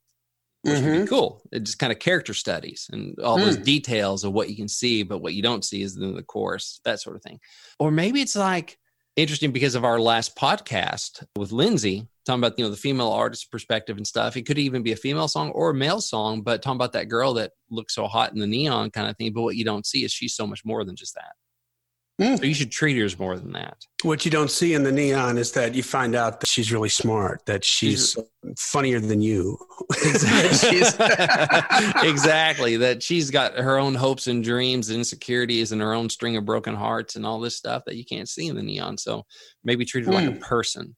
Which 0.63 0.75
would 0.81 0.85
Mhm. 0.85 1.03
be 1.05 1.09
cool. 1.09 1.43
It 1.53 1.61
just 1.61 1.79
kind 1.79 1.91
of 1.91 1.99
character 2.01 2.35
studies 2.35 2.91
and 2.93 3.19
all 3.21 3.39
those 3.39 3.57
details 3.57 4.25
of 4.25 4.33
what 4.35 4.51
you 4.51 4.57
can 4.57 4.69
see, 4.69 5.03
but 5.03 5.21
what 5.23 5.33
you 5.33 5.41
don't 5.41 5.65
see 5.65 5.81
is 5.81 5.97
in 5.97 6.15
the 6.15 6.23
course, 6.23 6.81
that 6.85 7.01
sort 7.01 7.17
of 7.17 7.23
thing. 7.23 7.41
Or 7.79 7.91
maybe 7.91 8.21
it's 8.21 8.37
like 8.37 8.79
interesting 9.17 9.53
because 9.53 9.75
of 9.75 9.85
our 9.87 9.99
last 9.99 10.37
podcast 10.37 11.25
with 11.35 11.51
Lindsay, 11.51 12.07
talking 12.27 12.41
about 12.41 12.59
you 12.59 12.65
know 12.67 12.71
the 12.71 12.77
female 12.77 13.09
artist 13.09 13.51
perspective 13.51 13.97
and 13.97 14.07
stuff. 14.07 14.37
It 14.37 14.43
could 14.43 14.59
even 14.59 14.83
be 14.83 14.93
a 14.93 14.97
female 14.97 15.29
song 15.29 15.51
or 15.53 15.71
a 15.71 15.75
male 15.75 16.03
song, 16.03 16.43
but 16.43 16.61
talking 16.61 16.77
about 16.77 16.93
that 16.93 17.09
girl 17.09 17.33
that 17.35 17.53
looks 17.71 17.95
so 17.95 18.07
hot 18.07 18.35
in 18.35 18.39
the 18.39 18.47
neon 18.47 18.91
kind 18.91 19.09
of 19.09 19.17
thing. 19.17 19.33
But 19.33 19.43
what 19.43 19.57
you 19.57 19.65
don't 19.65 19.87
see 19.87 20.05
is 20.05 20.13
she's 20.13 20.35
so 20.35 20.47
much 20.47 20.63
more 20.67 20.85
than 20.85 20.95
just 20.95 21.15
that. 21.15 21.33
Mm. 22.21 22.39
So 22.39 22.45
you 22.45 22.53
should 22.55 22.71
treat 22.71 22.99
her 22.99 23.05
as 23.05 23.19
more 23.19 23.39
than 23.39 23.53
that. 23.53 23.79
What 24.03 24.25
you 24.27 24.31
don't 24.31 24.51
see 24.51 24.75
in 24.75 24.83
the 24.83 24.93
neon 24.93 25.39
is 25.39 25.53
that 25.53 25.75
you 25.75 25.83
find 25.83 26.15
out 26.15 26.41
that 26.41 26.49
she's 26.49 26.71
really 26.71 26.91
smart, 26.91 27.47
that 27.47 27.65
she's 27.65 28.15
funnier 28.59 29.01
than 29.01 29.23
you. 29.23 29.57
She's- 30.03 30.97
exactly. 32.03 32.77
That 32.77 33.03
she's 33.03 33.31
got 33.31 33.55
her 33.55 33.79
own 33.79 33.95
hopes 33.95 34.27
and 34.27 34.45
dreams, 34.45 34.89
and 34.89 34.99
insecurities, 34.99 35.73
and 35.73 35.81
her 35.81 35.95
own 35.95 36.09
string 36.11 36.37
of 36.37 36.45
broken 36.45 36.75
hearts, 36.75 37.17
and 37.17 37.25
all 37.27 37.41
this 37.41 37.57
stuff 37.57 37.85
that 37.87 37.97
you 37.97 38.05
can't 38.05 38.29
see 38.29 38.47
in 38.49 38.57
the 38.57 38.63
neon. 38.63 38.99
So 38.99 39.25
maybe 39.65 39.85
treat 39.85 40.05
her 40.05 40.13
like 40.13 40.29
a 40.29 40.33
person. 40.33 40.97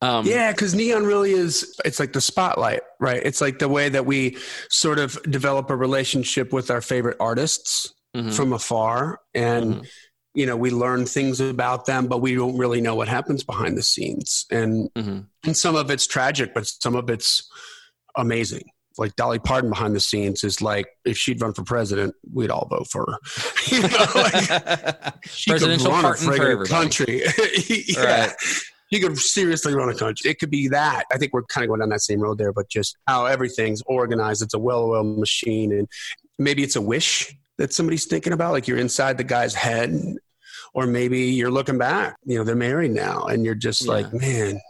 Um, 0.00 0.26
yeah, 0.26 0.52
because 0.52 0.74
neon 0.74 1.04
really 1.04 1.32
is, 1.32 1.74
it's 1.84 1.98
like 1.98 2.12
the 2.12 2.20
spotlight, 2.20 2.82
right? 3.00 3.20
It's 3.24 3.40
like 3.40 3.58
the 3.58 3.68
way 3.68 3.88
that 3.88 4.06
we 4.06 4.36
sort 4.70 4.98
of 5.00 5.20
develop 5.24 5.70
a 5.70 5.76
relationship 5.76 6.52
with 6.52 6.70
our 6.70 6.80
favorite 6.80 7.16
artists 7.18 7.92
mhm, 8.14 8.32
from 8.32 8.52
afar. 8.52 9.20
And, 9.34 9.76
mhm. 9.76 9.88
You 10.34 10.46
know, 10.46 10.56
we 10.56 10.70
learn 10.70 11.06
things 11.06 11.40
about 11.40 11.86
them, 11.86 12.06
but 12.06 12.18
we 12.18 12.34
don't 12.34 12.56
really 12.58 12.80
know 12.80 12.94
what 12.94 13.08
happens 13.08 13.42
behind 13.42 13.76
the 13.76 13.82
scenes. 13.82 14.46
And, 14.50 14.90
Mhm. 14.94 15.26
and 15.44 15.56
some 15.56 15.74
of 15.74 15.90
it's 15.90 16.06
tragic, 16.06 16.54
but 16.54 16.66
some 16.66 16.94
of 16.94 17.10
it's 17.10 17.48
amazing. 18.16 18.64
Like 18.98 19.14
Dolly 19.16 19.38
Parton 19.38 19.70
behind 19.70 19.94
the 19.94 20.00
scenes 20.00 20.42
is 20.44 20.60
like, 20.60 20.86
if 21.04 21.16
she'd 21.16 21.40
run 21.40 21.54
for 21.54 21.62
president, 21.62 22.14
we'd 22.32 22.50
all 22.50 22.66
vote 22.68 22.88
for 22.90 23.06
her. 23.06 23.18
you 23.70 23.82
know, 23.82 24.06
like, 24.14 25.14
she 25.26 25.50
could 25.50 25.60
Presidential 25.60 25.90
run 25.92 26.04
a 26.04 26.14
for 26.14 26.32
friggin' 26.32 26.40
everybody. 26.40 26.68
country. 26.68 27.22
yeah. 27.88 28.26
Right. 28.26 28.32
You 28.90 29.00
could 29.00 29.18
seriously 29.18 29.74
run 29.74 29.88
a 29.90 29.94
country. 29.94 30.30
It 30.30 30.38
could 30.40 30.50
be 30.50 30.68
that. 30.68 31.04
I 31.12 31.18
think 31.18 31.32
we're 31.32 31.42
kind 31.44 31.62
of 31.64 31.68
going 31.68 31.80
down 31.80 31.90
that 31.90 32.00
same 32.00 32.20
road 32.20 32.38
there, 32.38 32.52
but 32.52 32.68
just 32.70 32.96
how 33.06 33.26
everything's 33.26 33.82
organized. 33.82 34.42
It's 34.42 34.54
a 34.54 34.58
well-oiled 34.58 35.18
machine, 35.18 35.72
and 35.72 35.86
maybe 36.38 36.62
it's 36.62 36.74
a 36.74 36.80
wish 36.80 37.34
that 37.58 37.72
somebody's 37.72 38.06
thinking 38.06 38.32
about. 38.32 38.52
Like 38.52 38.66
you're 38.68 38.78
inside 38.78 39.18
the 39.18 39.24
guy's 39.24 39.54
head, 39.54 40.16
or 40.74 40.86
maybe 40.86 41.20
you're 41.26 41.50
looking 41.50 41.78
back. 41.78 42.16
You 42.24 42.38
know, 42.38 42.44
they're 42.44 42.54
married 42.56 42.92
now, 42.92 43.24
and 43.24 43.44
you're 43.44 43.54
just 43.54 43.84
Yeah. 43.84 43.92
like, 43.92 44.12
man, 44.14 44.60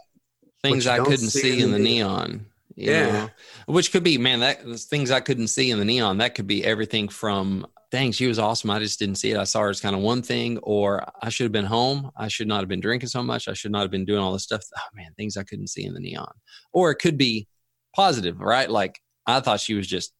things 0.63 0.87
I 0.87 0.97
couldn't 0.99 1.29
see 1.29 1.39
see 1.41 1.61
in 1.61 1.71
the- 1.71 1.79
neon. 1.79 2.45
Yeah. 2.75 3.11
know? 3.11 3.29
Which 3.73 3.91
could 3.91 4.03
be, 4.03 4.17
man, 4.17 4.39
that 4.39 4.61
things 4.79 5.11
I 5.11 5.19
couldn't 5.19 5.47
see 5.49 5.69
in 5.69 5.79
the 5.79 5.85
neon. 5.85 6.17
That 6.19 6.33
could 6.33 6.47
be 6.47 6.63
everything 6.63 7.09
from, 7.09 7.67
dang, 7.91 8.13
she 8.13 8.25
was 8.27 8.39
awesome. 8.39 8.69
I 8.69 8.79
just 8.79 8.99
didn't 8.99 9.15
see 9.15 9.31
it. 9.31 9.37
I 9.37 9.43
saw 9.43 9.61
her 9.61 9.69
as 9.69 9.81
kind 9.81 9.95
of 9.97 10.01
one 10.01 10.21
thing, 10.21 10.59
or 10.59 11.05
I 11.21 11.27
should 11.27 11.43
have 11.43 11.51
been 11.51 11.65
home. 11.65 12.09
I 12.15 12.29
should 12.29 12.47
not 12.47 12.61
have 12.61 12.69
been 12.69 12.79
drinking 12.79 13.09
so 13.09 13.21
much. 13.21 13.49
I 13.49 13.53
should 13.53 13.71
not 13.73 13.81
have 13.81 13.91
been 13.91 14.05
doing 14.05 14.21
all 14.21 14.31
this 14.31 14.43
stuff. 14.43 14.61
Oh, 14.77 14.81
man, 14.95 15.11
things 15.17 15.35
I 15.35 15.43
couldn't 15.43 15.67
see 15.67 15.83
in 15.83 15.93
the 15.93 15.99
neon. 15.99 16.31
Or 16.71 16.89
it 16.91 16.95
could 16.99 17.17
be 17.17 17.47
positive, 17.93 18.39
right? 18.39 18.69
Like 18.69 19.01
I 19.27 19.41
thought 19.41 19.59
she 19.59 19.73
was 19.73 19.85
just 19.87 20.13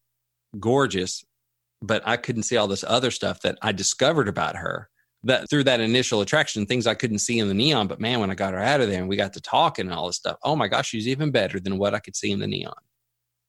gorgeous, 0.59 1.23
but 1.81 2.01
I 2.05 2.17
couldn't 2.17 2.43
see 2.43 2.57
all 2.57 2.67
this 2.67 2.83
other 2.87 3.11
stuff 3.11 3.41
that 3.41 3.57
I 3.61 3.71
discovered 3.71 4.27
about 4.27 4.55
her 4.55 4.89
that 5.23 5.49
through 5.49 5.65
that 5.65 5.81
initial 5.81 6.21
attraction, 6.21 6.65
things 6.65 6.87
I 6.87 6.93
couldn't 6.93 7.19
see 7.19 7.39
in 7.39 7.47
the 7.47 7.53
neon. 7.53 7.87
But 7.87 7.99
man, 7.99 8.19
when 8.19 8.31
I 8.31 8.35
got 8.35 8.53
her 8.53 8.59
out 8.59 8.81
of 8.81 8.89
there 8.89 8.99
and 8.99 9.09
we 9.09 9.17
got 9.17 9.33
to 9.33 9.41
talking 9.41 9.85
and 9.85 9.93
all 9.93 10.07
this 10.07 10.15
stuff, 10.15 10.37
oh 10.43 10.55
my 10.55 10.67
gosh, 10.67 10.89
she's 10.89 11.07
even 11.07 11.31
better 11.31 11.59
than 11.59 11.77
what 11.77 11.93
I 11.93 11.99
could 11.99 12.15
see 12.15 12.31
in 12.31 12.39
the 12.39 12.47
neon. 12.47 12.73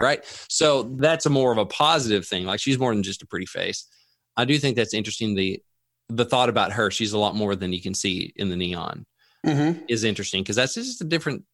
Right? 0.00 0.24
So 0.48 0.94
that's 0.98 1.26
a 1.26 1.30
more 1.30 1.52
of 1.52 1.58
a 1.58 1.66
positive 1.66 2.26
thing. 2.26 2.44
Like 2.46 2.60
she's 2.60 2.78
more 2.78 2.94
than 2.94 3.02
just 3.02 3.22
a 3.22 3.26
pretty 3.26 3.46
face. 3.46 3.86
I 4.36 4.44
do 4.44 4.58
think 4.58 4.76
that's 4.76 4.94
interesting. 4.94 5.34
The 5.34 5.62
the 6.08 6.24
thought 6.24 6.48
about 6.48 6.72
her, 6.72 6.90
she's 6.90 7.12
a 7.12 7.18
lot 7.18 7.36
more 7.36 7.54
than 7.54 7.72
you 7.72 7.80
can 7.80 7.94
see 7.94 8.32
in 8.36 8.48
the 8.48 8.56
neon 8.56 9.06
Mm-hmm. 9.46 9.84
is 9.88 10.04
interesting 10.04 10.42
because 10.42 10.56
that's 10.56 10.74
just 10.74 11.00
a 11.00 11.04
different 11.04 11.44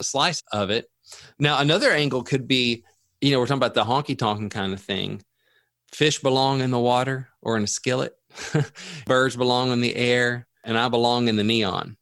slice 0.00 0.42
of 0.52 0.70
it. 0.70 0.86
Now 1.38 1.58
another 1.58 1.90
angle 1.90 2.22
could 2.22 2.48
be, 2.48 2.84
you 3.20 3.32
know, 3.32 3.38
we're 3.38 3.46
talking 3.46 3.58
about 3.58 3.74
the 3.74 3.84
honky 3.84 4.16
tonkin 4.16 4.48
kind 4.48 4.72
of 4.72 4.80
thing. 4.80 5.22
Fish 5.92 6.20
belong 6.20 6.60
in 6.62 6.70
the 6.70 6.78
water 6.78 7.28
or 7.42 7.56
in 7.58 7.64
a 7.64 7.66
skillet. 7.66 8.14
Birds 9.06 9.36
belong 9.36 9.72
in 9.72 9.80
the 9.80 9.94
air, 9.94 10.46
and 10.64 10.78
I 10.78 10.88
belong 10.88 11.28
in 11.28 11.36
the 11.36 11.44
neon. 11.44 11.96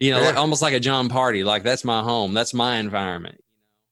You 0.00 0.12
know, 0.12 0.20
Yeah. 0.20 0.26
like, 0.28 0.36
almost 0.36 0.62
like 0.62 0.74
a 0.74 0.80
Jon 0.80 1.08
Pardi. 1.08 1.44
Like 1.44 1.62
that's 1.62 1.84
my 1.84 2.02
home. 2.02 2.32
That's 2.34 2.54
my 2.54 2.76
environment. 2.78 3.40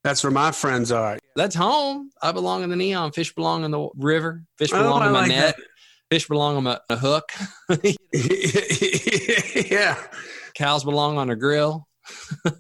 That's 0.05 0.23
where 0.23 0.31
my 0.31 0.53
friends 0.53 0.93
are. 0.93 1.19
That's 1.35 1.55
home. 1.55 2.11
I 2.23 2.33
belong 2.33 2.63
in 2.63 2.69
the 2.69 2.77
neon. 2.77 3.13
Fish 3.13 3.35
belong 3.35 3.65
in 3.65 3.71
the 3.71 3.89
river. 3.97 4.45
Fish 4.59 4.71
Oh, 4.73 4.83
belong 4.83 5.03
I 5.03 5.07
in 5.07 5.13
my 5.13 5.21
like 5.21 5.29
net. 5.29 5.57
Fish 6.11 6.29
belong 6.29 6.57
on 6.59 6.67
a, 6.67 6.81
a 6.91 6.97
hook. 6.97 7.33
yeah. 9.71 9.99
Cows 10.55 10.85
belong 10.85 11.17
on 11.17 11.31
a 11.31 11.37
grill. 11.37 11.89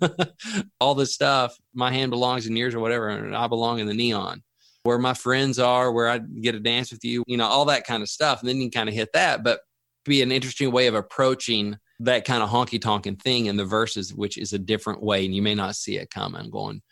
All 0.80 0.94
this 0.94 1.12
stuff. 1.12 1.54
My 1.74 1.92
hand 1.92 2.10
belongs 2.10 2.46
in 2.46 2.56
yours 2.56 2.74
or 2.74 2.80
whatever, 2.80 3.08
and 3.10 3.36
I 3.36 3.46
belong 3.46 3.78
in 3.78 3.86
the 3.86 3.94
neon. 3.94 4.42
Where 4.84 4.98
my 4.98 5.14
friends 5.14 5.58
are, 5.58 5.92
where 5.92 6.08
I 6.08 6.18
get 6.18 6.52
to 6.52 6.60
dance 6.60 6.90
with 6.90 7.04
you, 7.04 7.24
you 7.26 7.36
know, 7.36 7.46
all 7.46 7.66
that 7.66 7.86
kind 7.86 8.02
of 8.02 8.08
stuff. 8.08 8.40
And 8.40 8.48
then 8.48 8.58
you 8.58 8.70
kind 8.70 8.88
of 8.88 8.94
hit 8.94 9.10
that, 9.14 9.42
but 9.42 9.60
be 10.04 10.20
an 10.20 10.30
interesting 10.30 10.72
way 10.72 10.88
of 10.88 10.94
approaching 10.94 11.78
that 12.00 12.26
kind 12.26 12.42
of 12.42 12.50
honky 12.50 12.78
tonkin 12.80 13.16
thing 13.16 13.46
in 13.46 13.56
the 13.56 13.64
verses, 13.64 14.12
which 14.14 14.36
is 14.36 14.52
a 14.52 14.58
different 14.58 15.02
way, 15.02 15.24
and 15.24 15.34
you 15.34 15.40
may 15.40 15.54
not 15.54 15.76
see 15.76 15.96
it 15.96 16.10
coming. 16.10 16.50
Going, 16.50 16.82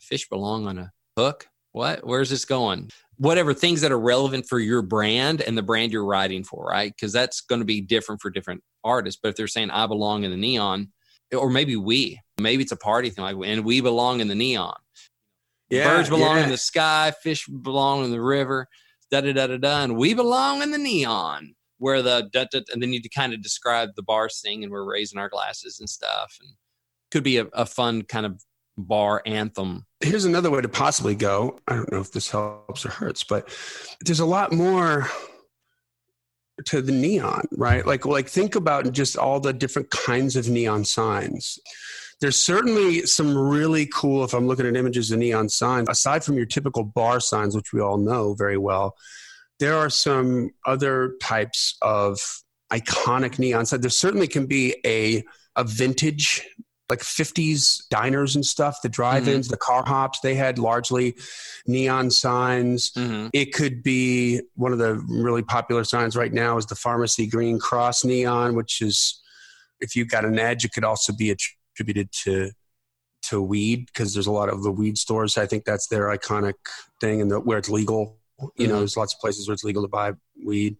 fish 0.00 0.28
belong 0.28 0.66
on 0.66 0.78
a 0.78 0.92
hook. 1.16 1.48
What? 1.72 2.06
Where's 2.06 2.30
this 2.30 2.44
going? 2.44 2.90
Whatever 3.16 3.52
things 3.52 3.80
that 3.82 3.92
are 3.92 4.00
relevant 4.00 4.46
for 4.48 4.58
your 4.58 4.82
brand 4.82 5.42
and 5.42 5.56
the 5.56 5.62
brand 5.62 5.92
you're 5.92 6.04
writing 6.04 6.44
for, 6.44 6.64
right? 6.64 6.92
Because 6.94 7.12
that's 7.12 7.40
going 7.40 7.60
to 7.60 7.64
be 7.64 7.80
different 7.80 8.20
for 8.20 8.30
different 8.30 8.62
artists. 8.84 9.20
But 9.22 9.30
if 9.30 9.36
they're 9.36 9.48
saying 9.48 9.70
I 9.70 9.86
belong 9.86 10.24
in 10.24 10.30
the 10.30 10.36
neon, 10.36 10.88
or 11.36 11.50
maybe 11.50 11.76
we, 11.76 12.20
maybe 12.40 12.62
it's 12.62 12.72
a 12.72 12.76
party 12.76 13.10
thing, 13.10 13.24
like 13.24 13.36
and 13.44 13.64
we 13.64 13.80
belong 13.80 14.20
in 14.20 14.28
the 14.28 14.34
neon. 14.34 14.76
Yeah. 15.68 15.84
Birds 15.84 16.08
belong 16.08 16.38
yeah. 16.38 16.44
in 16.44 16.50
the 16.50 16.56
sky, 16.56 17.12
fish 17.22 17.46
belong 17.46 18.04
in 18.04 18.10
the 18.10 18.20
river, 18.20 18.68
da 19.10 19.20
da 19.20 19.32
da 19.32 19.46
da 19.46 19.58
da, 19.58 19.82
and 19.82 19.96
we 19.96 20.14
belong 20.14 20.62
in 20.62 20.70
the 20.70 20.78
neon. 20.78 21.54
Where 21.80 22.02
the 22.02 22.28
da, 22.32 22.46
da, 22.50 22.60
and 22.72 22.82
then 22.82 22.92
you 22.92 23.00
kind 23.14 23.32
of 23.32 23.40
describe 23.40 23.90
the 23.94 24.02
bar 24.02 24.28
thing, 24.28 24.64
and 24.64 24.72
we're 24.72 24.90
raising 24.90 25.18
our 25.18 25.28
glasses 25.28 25.78
and 25.78 25.88
stuff, 25.88 26.36
and 26.40 26.50
could 27.10 27.22
be 27.22 27.38
a, 27.38 27.44
a 27.52 27.66
fun 27.66 28.02
kind 28.02 28.26
of 28.26 28.42
bar 28.78 29.22
anthem. 29.26 29.84
Here's 30.00 30.24
another 30.24 30.50
way 30.50 30.60
to 30.60 30.68
possibly 30.68 31.14
go. 31.14 31.58
I 31.66 31.74
don't 31.74 31.92
know 31.92 32.00
if 32.00 32.12
this 32.12 32.30
helps 32.30 32.86
or 32.86 32.90
hurts, 32.90 33.24
but 33.24 33.48
there's 34.00 34.20
a 34.20 34.26
lot 34.26 34.52
more 34.52 35.08
to 36.66 36.82
the 36.82 36.92
neon, 36.92 37.42
right? 37.52 37.86
Like 37.86 38.06
like 38.06 38.28
think 38.28 38.54
about 38.54 38.90
just 38.92 39.16
all 39.16 39.40
the 39.40 39.52
different 39.52 39.90
kinds 39.90 40.36
of 40.36 40.48
neon 40.48 40.84
signs. 40.84 41.58
There's 42.20 42.40
certainly 42.40 43.06
some 43.06 43.36
really 43.36 43.86
cool, 43.86 44.24
if 44.24 44.34
I'm 44.34 44.48
looking 44.48 44.66
at 44.66 44.76
images 44.76 45.12
of 45.12 45.20
neon 45.20 45.48
signs, 45.48 45.88
aside 45.88 46.24
from 46.24 46.36
your 46.36 46.46
typical 46.46 46.82
bar 46.82 47.20
signs, 47.20 47.54
which 47.54 47.72
we 47.72 47.80
all 47.80 47.96
know 47.96 48.34
very 48.34 48.58
well, 48.58 48.96
there 49.60 49.76
are 49.76 49.90
some 49.90 50.50
other 50.66 51.14
types 51.20 51.76
of 51.80 52.18
iconic 52.72 53.38
neon 53.38 53.66
signs. 53.66 53.82
There 53.82 53.90
certainly 53.90 54.26
can 54.26 54.46
be 54.46 54.76
a, 54.84 55.24
a 55.54 55.62
vintage 55.62 56.44
like 56.88 57.00
50s 57.00 57.86
diners 57.90 58.34
and 58.34 58.44
stuff, 58.44 58.80
the 58.82 58.88
drive-ins, 58.88 59.46
Mm-hmm. 59.46 59.50
the 59.52 59.56
car 59.58 59.84
hops, 59.84 60.20
they 60.20 60.34
had 60.34 60.58
largely 60.58 61.14
neon 61.66 62.10
signs. 62.10 62.90
Mhm. 62.92 63.30
It 63.34 63.52
could 63.52 63.82
be 63.82 64.40
one 64.54 64.72
of 64.72 64.78
the 64.78 64.94
really 65.08 65.42
popular 65.42 65.84
signs 65.84 66.16
right 66.16 66.32
now 66.32 66.56
is 66.56 66.66
the 66.66 66.74
pharmacy 66.74 67.26
green 67.26 67.58
cross 67.58 68.04
neon, 68.04 68.54
which 68.54 68.80
is 68.80 69.20
if 69.80 69.94
you've 69.94 70.08
got 70.08 70.24
an 70.24 70.38
edge, 70.38 70.64
it 70.64 70.72
could 70.72 70.84
also 70.84 71.12
be 71.12 71.30
attributed 71.30 72.10
to 72.24 72.50
to 73.20 73.42
weed 73.42 73.86
because 73.86 74.14
there's 74.14 74.28
a 74.28 74.32
lot 74.32 74.48
of 74.48 74.62
the 74.62 74.70
weed 74.70 74.96
stores. 74.96 75.36
I 75.36 75.44
think 75.44 75.64
that's 75.64 75.88
their 75.88 76.06
iconic 76.06 76.54
thing, 77.00 77.20
and 77.20 77.30
the, 77.30 77.38
where 77.40 77.58
it's 77.58 77.68
legal. 77.68 78.16
You 78.56 78.68
know, 78.68 78.76
Mhm. 78.76 78.78
there's 78.78 78.96
lots 78.96 79.12
of 79.12 79.20
places 79.20 79.46
where 79.48 79.52
it's 79.52 79.64
legal 79.64 79.82
to 79.82 79.88
buy 79.88 80.12
weed. 80.42 80.76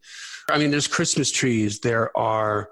I 0.48 0.56
mean, 0.58 0.70
there's 0.70 0.86
Christmas 0.86 1.30
trees. 1.32 1.80
There 1.80 2.16
are 2.16 2.70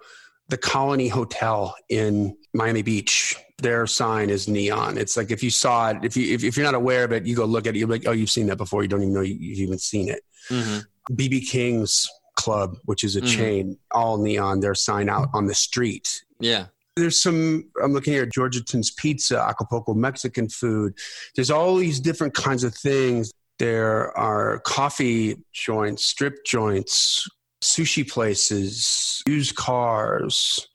the 0.48 0.56
Colony 0.56 1.08
Hotel 1.08 1.74
in 1.88 2.36
Miami 2.54 2.82
Beach. 2.82 3.36
Their 3.58 3.86
sign 3.86 4.28
is 4.28 4.48
neon. 4.48 4.98
It's 4.98 5.16
like 5.16 5.30
if 5.30 5.42
you 5.42 5.50
saw 5.50 5.90
it, 5.90 5.98
if 6.04 6.16
you 6.16 6.34
if, 6.34 6.44
if 6.44 6.56
you're 6.56 6.66
not 6.66 6.74
aware 6.74 7.04
of 7.04 7.12
it, 7.12 7.24
you 7.24 7.34
go 7.34 7.46
look 7.46 7.66
at 7.66 7.74
it. 7.74 7.78
You're 7.78 7.88
like, 7.88 8.06
oh, 8.06 8.12
you've 8.12 8.30
seen 8.30 8.46
that 8.48 8.56
before. 8.58 8.82
You 8.82 8.88
don't 8.88 9.00
even 9.02 9.14
know 9.14 9.22
you, 9.22 9.34
you've 9.34 9.60
even 9.60 9.78
seen 9.78 10.08
it. 10.10 10.22
Mhm. 10.50 10.84
BB 11.12 11.48
King's 11.48 12.06
Club, 12.34 12.76
which 12.84 13.02
is 13.02 13.16
a 13.16 13.22
Mhm. 13.22 13.34
chain, 13.34 13.78
all 13.92 14.18
neon. 14.18 14.60
Their 14.60 14.74
sign 14.74 15.08
out 15.08 15.28
on 15.32 15.46
the 15.46 15.54
street. 15.54 16.22
Yeah. 16.38 16.66
There's 16.96 17.22
some. 17.22 17.64
I'm 17.82 17.92
looking 17.94 18.12
here. 18.12 18.26
Georgetown's 18.26 18.90
Pizza, 18.90 19.40
Acapulco 19.40 19.94
Mexican 19.94 20.48
food. 20.50 20.92
There's 21.34 21.50
all 21.50 21.76
these 21.76 21.98
different 21.98 22.34
kinds 22.34 22.62
of 22.62 22.74
things. 22.74 23.32
There 23.58 24.16
are 24.18 24.58
coffee 24.60 25.42
joints, 25.54 26.04
strip 26.04 26.44
joints, 26.44 27.26
sushi 27.62 28.08
places, 28.08 29.22
used 29.26 29.54
cars, 29.56 30.68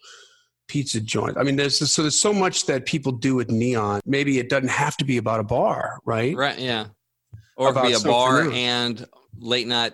pizza 0.67 1.01
joints. 1.01 1.37
I 1.37 1.43
mean, 1.43 1.55
there's 1.55 1.91
so 1.91 2.01
there's 2.01 2.19
so 2.19 2.33
much 2.33 2.65
that 2.67 2.85
people 2.85 3.11
do 3.11 3.35
with 3.35 3.49
neon. 3.49 4.01
Maybe 4.05 4.39
it 4.39 4.49
doesn't 4.49 4.69
have 4.69 4.97
to 4.97 5.05
be 5.05 5.17
about 5.17 5.39
a 5.39 5.43
bar, 5.43 5.99
right? 6.05 6.35
Right. 6.35 6.57
Yeah. 6.57 6.87
Or 7.57 7.69
About 7.69 7.85
be 7.87 7.93
a 7.93 7.99
bar 7.99 8.41
else. 8.43 8.53
and 8.53 9.05
late 9.37 9.67
night 9.67 9.93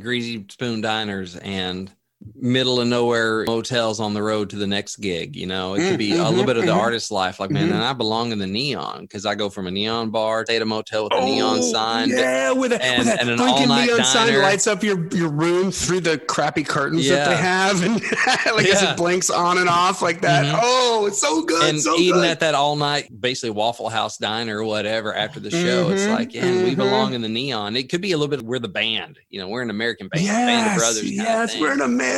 greasy 0.00 0.46
spoon 0.48 0.80
diners 0.80 1.36
and 1.36 1.90
middle 2.34 2.80
of 2.80 2.88
nowhere 2.88 3.44
motels 3.46 4.00
on 4.00 4.14
the 4.14 4.22
road 4.22 4.50
to 4.50 4.56
the 4.56 4.66
next 4.66 4.96
gig. 4.96 5.36
You 5.36 5.46
know, 5.46 5.74
it 5.74 5.88
could 5.88 5.98
be 5.98 6.12
a 6.12 6.24
little 6.28 6.42
Mhm, 6.42 6.46
bit 6.46 6.56
of 6.56 6.66
the 6.66 6.72
mhm. 6.72 6.76
artist 6.76 7.10
life. 7.10 7.38
Like, 7.40 7.50
man, 7.50 7.68
Mhm. 7.68 7.74
and 7.74 7.82
I 7.84 7.92
belong 7.92 8.32
in 8.32 8.38
the 8.38 8.46
neon 8.46 9.02
because 9.02 9.24
I 9.26 9.34
go 9.34 9.48
from 9.48 9.66
a 9.66 9.70
neon 9.70 10.10
bar, 10.10 10.44
stay 10.44 10.56
at 10.56 10.62
a 10.62 10.66
motel 10.66 11.04
with 11.04 11.12
a 11.14 11.24
neon 11.24 11.58
Oh, 11.60 11.72
sign. 11.72 12.08
Yeah, 12.10 12.52
with 12.52 12.72
a, 12.72 12.84
and- 12.84 12.98
with 12.98 13.06
that 13.08 13.20
and 13.20 13.30
an 13.30 13.40
all-night 13.40 13.86
neon 13.86 14.04
sign 14.04 14.42
lights 14.42 14.66
up 14.66 14.82
your, 14.82 15.06
your 15.14 15.28
room 15.30 15.70
through 15.72 16.00
the 16.00 16.18
crappy 16.18 16.64
curtains 16.64 17.08
that 17.08 17.28
they 17.28 17.36
have, 17.36 17.82
and 17.82 17.94
like 18.54 18.66
as 18.66 18.82
it 18.82 18.96
blinks 18.96 19.30
on 19.30 19.58
and 19.58 19.68
off 19.68 20.02
like 20.02 20.20
that. 20.22 20.44
Mhm. 20.46 20.58
Oh, 20.62 21.06
it's 21.06 21.20
so 21.20 21.42
good, 21.42 21.62
and 21.70 21.80
so 21.80 21.96
eating 21.96 22.14
good. 22.14 22.26
at 22.30 22.40
that 22.40 22.54
all 22.54 22.76
night, 22.76 23.08
basically 23.20 23.50
Waffle 23.50 23.88
House 23.88 24.18
diner 24.18 24.58
or 24.58 24.64
whatever 24.64 25.14
after 25.14 25.40
the 25.40 25.50
show. 25.50 25.90
It's 25.90 26.02
Mhm, 26.02 26.10
like, 26.14 26.34
yeah, 26.34 26.64
we 26.64 26.74
belong 26.74 27.14
in 27.14 27.22
the 27.22 27.28
neon. 27.28 27.76
It 27.76 27.88
could 27.88 28.00
be 28.00 28.12
a 28.12 28.16
little 28.18 28.34
bit. 28.36 28.42
We're 28.44 28.58
the 28.58 28.68
band. 28.68 29.18
You 29.30 29.40
know, 29.40 29.48
we're 29.48 29.62
an 29.62 29.70
American 29.70 30.08
band, 30.08 30.26
band 30.26 30.70
of 30.72 30.76
brothers. 30.78 31.10
yes, 31.10 31.56
we're 31.58 31.72
an 31.72 31.80
American 31.80 32.11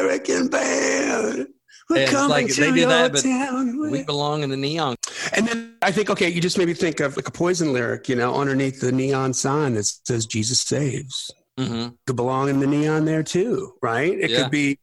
band. 0.50 1.48
We're 1.90 1.98
it's 1.98 2.10
coming 2.12 2.30
like 2.30 2.46
to 2.48 2.60
they 2.60 2.70
do 2.72 2.80
your 2.80 2.88
that, 2.88 3.12
but 3.12 3.22
town. 3.22 3.78
we 3.78 4.02
belong 4.04 4.42
in 4.42 4.50
the 4.50 4.56
neon. 4.56 4.96
And 5.34 5.46
then 5.46 5.76
I 5.82 5.92
think, 5.92 6.08
okay, 6.08 6.30
you 6.30 6.40
just 6.40 6.56
made 6.56 6.66
me 6.68 6.74
think 6.74 7.00
of 7.00 7.16
like 7.16 7.28
a 7.28 7.30
poison 7.30 7.72
lyric, 7.72 8.08
you 8.08 8.16
know, 8.16 8.34
underneath 8.34 8.80
the 8.80 8.90
neon 8.90 9.34
sign 9.34 9.74
that 9.74 9.84
says 9.84 10.24
Jesus 10.26 10.60
saves. 10.62 11.30
hmm 11.58 11.88
Could 12.06 12.16
belong 12.16 12.48
in 12.48 12.60
the 12.60 12.66
neon 12.66 13.04
there 13.04 13.22
too, 13.22 13.74
right? 13.82 14.18
It 14.18 14.30
Yeah. 14.30 14.42
could 14.42 14.50
be 14.50 14.78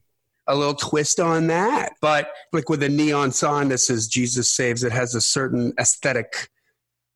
a 0.47 0.55
little 0.55 0.75
twist 0.75 1.19
on 1.19 1.47
that. 1.47 1.93
But 2.01 2.29
like 2.53 2.69
with 2.69 2.83
a 2.83 2.89
neon 2.89 3.31
sign 3.31 3.69
that 3.69 3.79
says 3.79 4.07
Jesus 4.07 4.53
saves, 4.53 4.83
it 4.83 4.91
has 4.91 5.15
a 5.15 5.21
certain 5.21 5.73
aesthetic 5.79 6.49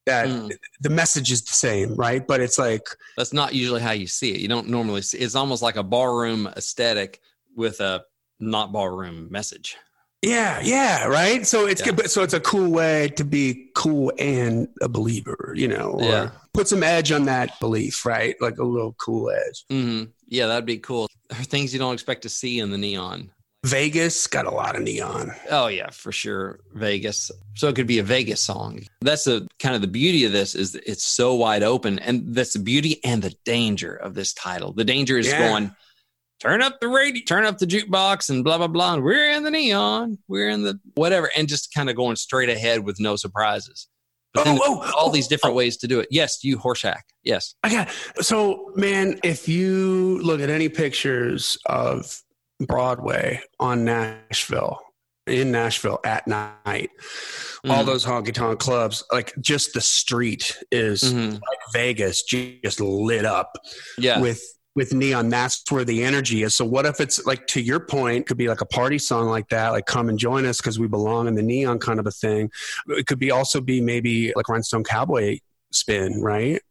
that 0.08 0.28
Mm. 0.28 0.52
the 0.82 0.90
message 0.90 1.32
is 1.32 1.44
the 1.44 1.54
same, 1.54 1.96
right? 1.96 2.26
But 2.26 2.40
it's 2.40 2.58
like, 2.58 2.88
That's 3.18 3.34
not 3.34 3.54
usually 3.54 3.82
how 3.82 3.92
you 3.92 4.08
see 4.08 4.32
it. 4.32 4.40
You 4.40 4.48
don't 4.48 4.68
normally 4.68 5.04
see. 5.04 5.20
It's 5.20 5.36
almost 5.36 5.62
like 5.62 5.76
a 5.78 5.84
barroom 5.84 6.48
aesthetic 6.58 7.22
with 7.56 7.80
a 7.80 8.04
not 8.40 8.72
ballroom 8.72 9.28
message. 9.32 9.78
yeah, 10.22 10.60
yeah, 10.64 11.06
right. 11.06 11.46
So 11.46 11.68
it's 11.68 11.82
Yeah. 11.82 11.88
good, 11.88 11.98
but 11.98 12.10
so 12.12 12.24
it's 12.24 12.34
a 12.34 12.40
cool 12.40 12.72
way 12.72 13.10
to 13.10 13.24
be 13.24 13.70
cool 13.76 14.12
and 14.18 14.68
a 14.82 14.90
believer, 14.90 15.54
you 15.56 15.68
know, 15.68 15.92
or 15.92 16.02
Yeah. 16.04 16.32
put 16.54 16.68
some 16.68 16.82
edge 16.82 17.12
on 17.12 17.26
that 17.26 17.60
belief, 17.60 18.06
right? 18.08 18.36
Like 18.42 18.58
a 18.58 18.64
little 18.64 18.94
cool 18.94 19.30
edge. 19.30 19.66
hmm 19.70 20.06
Yeah, 20.28 20.48
that'd 20.48 20.66
be 20.66 20.80
cool. 20.80 21.08
There 21.30 21.40
are 21.40 21.44
things 21.44 21.74
you 21.74 21.80
don't 21.80 21.94
expect 21.94 22.24
to 22.24 22.30
see 22.30 22.58
in 22.60 22.72
the 22.72 22.78
neon. 22.78 23.30
Vegas 23.66 24.26
got 24.28 24.46
a 24.46 24.52
lot 24.52 24.76
of 24.76 24.82
neon. 24.84 25.32
Oh 25.52 25.68
yeah, 25.68 25.90
for 25.92 26.12
sure. 26.12 26.60
Vegas. 26.74 27.30
So 27.56 27.68
it 27.68 27.76
could 27.76 27.88
be 27.88 28.00
a 28.00 28.04
Vegas 28.04 28.42
song. 28.42 28.84
That's 29.02 29.24
the 29.26 29.48
kind 29.60 29.76
of 29.76 29.82
the 29.82 29.88
beauty 29.88 30.24
of 30.26 30.32
this 30.32 30.56
is 30.56 30.74
it's 30.76 31.04
so 31.06 31.36
wide 31.36 31.62
open, 31.64 32.00
and 32.00 32.34
that's 32.36 32.54
the 32.54 32.60
beauty 32.60 33.00
and 33.04 33.22
the 33.22 33.34
danger 33.44 33.96
of 33.96 34.14
this 34.16 34.34
title. 34.34 34.72
The 34.74 34.86
danger 34.86 35.18
is 35.20 35.28
Yeah. 35.28 35.38
going, 35.40 35.76
turn 36.40 36.62
up 36.62 36.80
the 36.80 36.88
radio, 36.88 37.22
turn 37.26 37.46
up 37.46 37.58
the 37.58 37.66
jukebox, 37.66 38.30
and 38.30 38.44
blah 38.44 38.58
blah 38.58 38.68
blah. 38.68 38.94
And 38.96 39.04
we're 39.04 39.32
in 39.32 39.44
the 39.44 39.52
neon, 39.52 40.18
we're 40.28 40.50
in 40.50 40.64
the 40.64 40.80
whatever, 40.96 41.30
and 41.36 41.48
just 41.48 41.74
kind 41.74 41.90
of 41.90 41.96
going 41.96 42.16
straight 42.16 42.50
ahead 42.50 42.84
with 42.86 43.00
no 43.00 43.16
surprises. 43.16 43.88
But 44.34 44.48
Oh, 44.48 44.60
oh, 44.62 44.92
all 44.98 45.10
oh, 45.10 45.12
these 45.12 45.28
different 45.30 45.56
ways 45.56 45.78
to 45.78 45.88
do 45.88 46.00
it. 46.02 46.10
Yes, 46.12 46.44
you 46.44 46.58
Horshack. 46.58 47.02
Yes. 47.24 47.56
I 47.64 47.70
got 47.72 47.90
so 48.22 48.72
man, 48.76 49.20
if 49.24 49.48
you 49.48 50.20
look 50.22 50.42
at 50.42 50.50
any 50.50 50.68
pictures 50.70 51.58
of 51.68 52.22
Broadway 52.60 53.42
on 53.60 53.86
Nashville, 53.86 54.80
in 55.28 55.52
Nashville 55.52 56.00
at 56.04 56.28
night, 56.28 56.90
all 57.68 57.84
Mhm. 57.84 57.86
those 57.86 58.06
honky 58.06 58.34
tonk 58.34 58.60
clubs, 58.60 59.04
like 59.12 59.34
just 59.42 59.74
the 59.74 59.82
street 59.82 60.58
is 60.72 61.02
Mhm. 61.04 61.34
like 61.34 61.60
Vegas, 61.74 62.24
just 62.24 62.80
lit 62.80 63.26
up 63.26 63.54
Yeah. 63.98 64.20
with 64.20 64.42
with 64.76 64.94
neon. 64.94 65.30
That's 65.30 65.64
where 65.70 65.86
the 65.86 66.04
energy 66.04 66.44
is. 66.44 66.54
So 66.54 66.66
what 66.66 66.86
if 66.86 67.00
it's 67.00 67.26
like 67.26 67.48
to 67.48 67.62
your 67.62 67.80
point, 67.80 68.28
could 68.28 68.38
be 68.38 68.48
like 68.48 68.62
a 68.62 68.66
party 68.66 68.98
song 69.00 69.28
like 69.28 69.48
that, 69.50 69.70
like 69.70 69.86
come 69.86 70.10
and 70.10 70.20
join 70.20 70.46
us 70.46 70.58
because 70.58 70.78
we 70.78 70.88
belong 70.88 71.28
in 71.28 71.36
the 71.36 71.44
neon 71.44 71.80
kind 71.80 72.00
of 72.00 72.06
a 72.08 72.12
thing. 72.12 72.52
It 72.90 73.08
could 73.08 73.20
be 73.20 73.32
also 73.32 73.62
be 73.62 73.82
maybe 73.82 74.34
like 74.36 74.50
Rhinestone 74.50 74.84
Cowboy 74.84 75.40
spin, 75.72 76.22
right? 76.22 76.62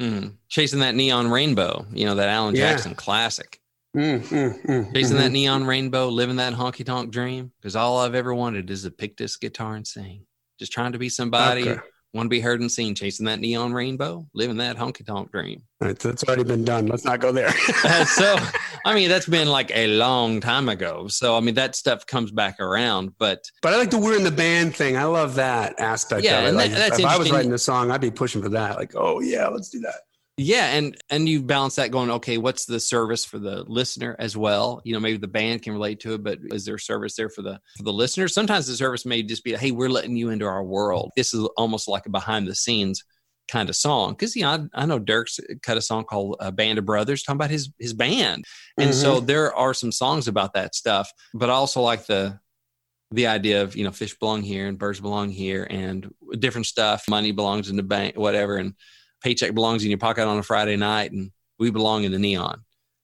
Mhm. 0.00 0.34
Chasing 0.48 0.80
that 0.80 0.94
neon 0.94 1.30
rainbow. 1.30 1.86
You 1.92 2.06
know 2.06 2.14
that 2.14 2.28
Alan 2.28 2.54
Yeah. 2.56 2.72
Jackson 2.72 2.94
classic. 2.94 3.60
Mm, 3.94 4.20
mm, 4.20 4.62
mm, 4.66 4.94
Chasing 4.94 5.16
mhm. 5.16 5.20
that 5.20 5.32
neon 5.32 5.64
rainbow, 5.64 6.08
living 6.08 6.36
that 6.36 6.54
honky 6.54 6.86
tonk 6.86 7.10
dream. 7.10 7.52
Because 7.60 7.76
all 7.76 7.98
I've 7.98 8.14
ever 8.14 8.34
wanted 8.34 8.70
is 8.70 8.84
to 8.84 8.90
pick 8.90 9.16
this 9.16 9.36
guitar 9.36 9.74
and 9.74 9.86
sing. 9.86 10.26
Just 10.58 10.72
trying 10.72 10.92
to 10.92 10.98
be 10.98 11.08
somebody, 11.08 11.68
Okay. 11.68 11.80
Want 12.12 12.26
to 12.26 12.30
be 12.30 12.40
heard 12.40 12.60
and 12.60 12.70
seen. 12.70 12.94
Chasing 12.94 13.26
that 13.26 13.40
neon 13.40 13.72
rainbow, 13.72 14.26
living 14.34 14.56
that 14.58 14.76
honky 14.76 15.04
tonk 15.04 15.30
dream. 15.30 15.62
Right, 15.80 15.98
that's 15.98 16.24
already 16.24 16.44
been 16.44 16.64
done. 16.64 16.86
Let's 16.86 17.04
not 17.04 17.20
go 17.20 17.32
there. 17.32 17.52
Uh, 17.84 18.04
so, 18.04 18.36
I 18.84 18.94
mean, 18.94 19.08
that's 19.08 19.26
been 19.26 19.48
like 19.48 19.70
a 19.74 19.86
long 19.96 20.40
time 20.40 20.68
ago. 20.68 21.08
So, 21.08 21.36
I 21.36 21.40
mean, 21.40 21.54
that 21.54 21.74
stuff 21.74 22.06
comes 22.06 22.30
back 22.30 22.60
around. 22.60 23.14
But 23.18 23.44
but 23.62 23.72
I 23.72 23.76
like 23.76 23.90
the 23.90 23.98
we're 23.98 24.16
in 24.16 24.24
the 24.24 24.30
band 24.30 24.76
thing. 24.76 24.96
I 24.96 25.04
love 25.04 25.34
that 25.36 25.78
aspect 25.80 26.24
Yeah, 26.24 26.40
of 26.40 26.48
it. 26.48 26.56
Like, 26.56 26.70
that- 26.70 26.76
that's 26.76 26.98
if 26.98 27.04
I 27.06 27.16
was 27.16 27.30
writing 27.30 27.52
a 27.52 27.58
song, 27.58 27.90
I'd 27.90 28.00
be 28.00 28.10
pushing 28.10 28.42
for 28.42 28.50
that. 28.50 28.76
Like, 28.76 28.92
oh 28.96 29.20
yeah, 29.20 29.48
let's 29.48 29.70
do 29.70 29.80
that. 29.80 29.94
Yeah, 30.36 30.74
and 30.74 30.96
and 31.10 31.28
you 31.28 31.42
balance 31.42 31.76
that 31.76 31.90
going, 31.90 32.10
okay, 32.10 32.38
what's 32.38 32.64
the 32.64 32.80
service 32.80 33.24
for 33.24 33.38
the 33.38 33.62
listener 33.64 34.16
as 34.18 34.36
well? 34.36 34.80
You 34.84 34.94
know, 34.94 35.00
maybe 35.00 35.18
the 35.18 35.28
band 35.28 35.62
can 35.62 35.74
relate 35.74 36.00
to 36.00 36.14
it, 36.14 36.24
but 36.24 36.38
is 36.44 36.64
there 36.64 36.78
service 36.78 37.14
there 37.16 37.28
for 37.28 37.42
the 37.42 37.60
for 37.76 37.82
the 37.82 37.92
listener? 37.92 38.26
Sometimes 38.26 38.66
the 38.66 38.74
service 38.74 39.04
may 39.04 39.22
just 39.22 39.44
be, 39.44 39.54
hey, 39.54 39.70
we're 39.70 39.90
letting 39.90 40.16
you 40.16 40.30
into 40.30 40.46
our 40.46 40.64
world. 40.64 41.10
This 41.16 41.34
is 41.34 41.46
almost 41.56 41.88
like 41.88 42.06
a 42.06 42.10
behind 42.10 42.46
the 42.46 42.54
scenes 42.54 43.04
kind 43.50 43.68
of 43.68 43.74
song 43.76 44.12
because 44.12 44.36
you 44.36 44.42
know 44.42 44.68
I, 44.74 44.82
I 44.82 44.86
know 44.86 45.00
Dierks 45.00 45.40
cut 45.62 45.76
a 45.76 45.82
song 45.82 46.04
called 46.04 46.36
uh, 46.40 46.50
"Band 46.50 46.78
of 46.78 46.86
Brothers" 46.86 47.22
talking 47.22 47.36
about 47.36 47.50
his 47.50 47.70
his 47.78 47.92
band, 47.92 48.44
and 48.78 48.94
so 48.94 49.20
there 49.20 49.54
are 49.54 49.74
some 49.74 49.92
songs 49.92 50.28
about 50.28 50.54
that 50.54 50.74
stuff. 50.74 51.12
But 51.34 51.50
I 51.50 51.54
also 51.54 51.82
like 51.82 52.06
the 52.06 52.38
the 53.10 53.26
idea 53.26 53.62
of 53.62 53.76
you 53.76 53.84
know 53.84 53.90
fish 53.90 54.16
belong 54.18 54.42
here 54.42 54.68
and 54.68 54.78
birds 54.78 55.00
belong 55.00 55.30
here 55.30 55.66
and 55.68 56.12
different 56.38 56.66
stuff. 56.66 57.04
Money 57.08 57.32
belongs 57.32 57.68
in 57.68 57.76
the 57.76 57.82
bank, 57.82 58.16
whatever, 58.16 58.56
and 58.56 58.74
paycheck 59.22 59.54
belongs 59.54 59.84
in 59.84 59.90
your 59.90 59.98
pocket 59.98 60.26
on 60.26 60.38
a 60.38 60.42
Friday 60.42 60.76
night, 60.76 61.12
and 61.12 61.30
we 61.58 61.70
belong 61.70 62.04
in 62.04 62.12
the 62.12 62.18
neon 62.18 62.62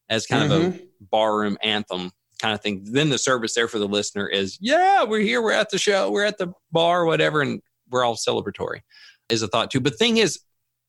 as 0.08 0.26
kind 0.26 0.44
of 0.44 0.50
a 0.50 0.64
mm-hmm. 0.64 0.84
barroom 1.10 1.58
anthem 1.62 2.10
kind 2.40 2.54
of 2.54 2.60
thing. 2.60 2.82
Then 2.84 3.08
the 3.08 3.18
service 3.18 3.54
there 3.54 3.68
for 3.68 3.78
the 3.78 3.88
listener 3.88 4.28
is, 4.28 4.58
yeah, 4.60 5.04
we're 5.04 5.20
here, 5.20 5.42
we're 5.42 5.52
at 5.52 5.70
the 5.70 5.78
show, 5.78 6.10
we're 6.10 6.24
at 6.24 6.38
the 6.38 6.52
bar, 6.70 7.04
whatever, 7.04 7.42
and 7.42 7.60
we're 7.90 8.04
all 8.04 8.16
celebratory 8.16 8.80
is 9.28 9.42
a 9.42 9.48
thought 9.48 9.70
too. 9.70 9.80
But 9.80 9.98
thing 9.98 10.18
is, 10.18 10.40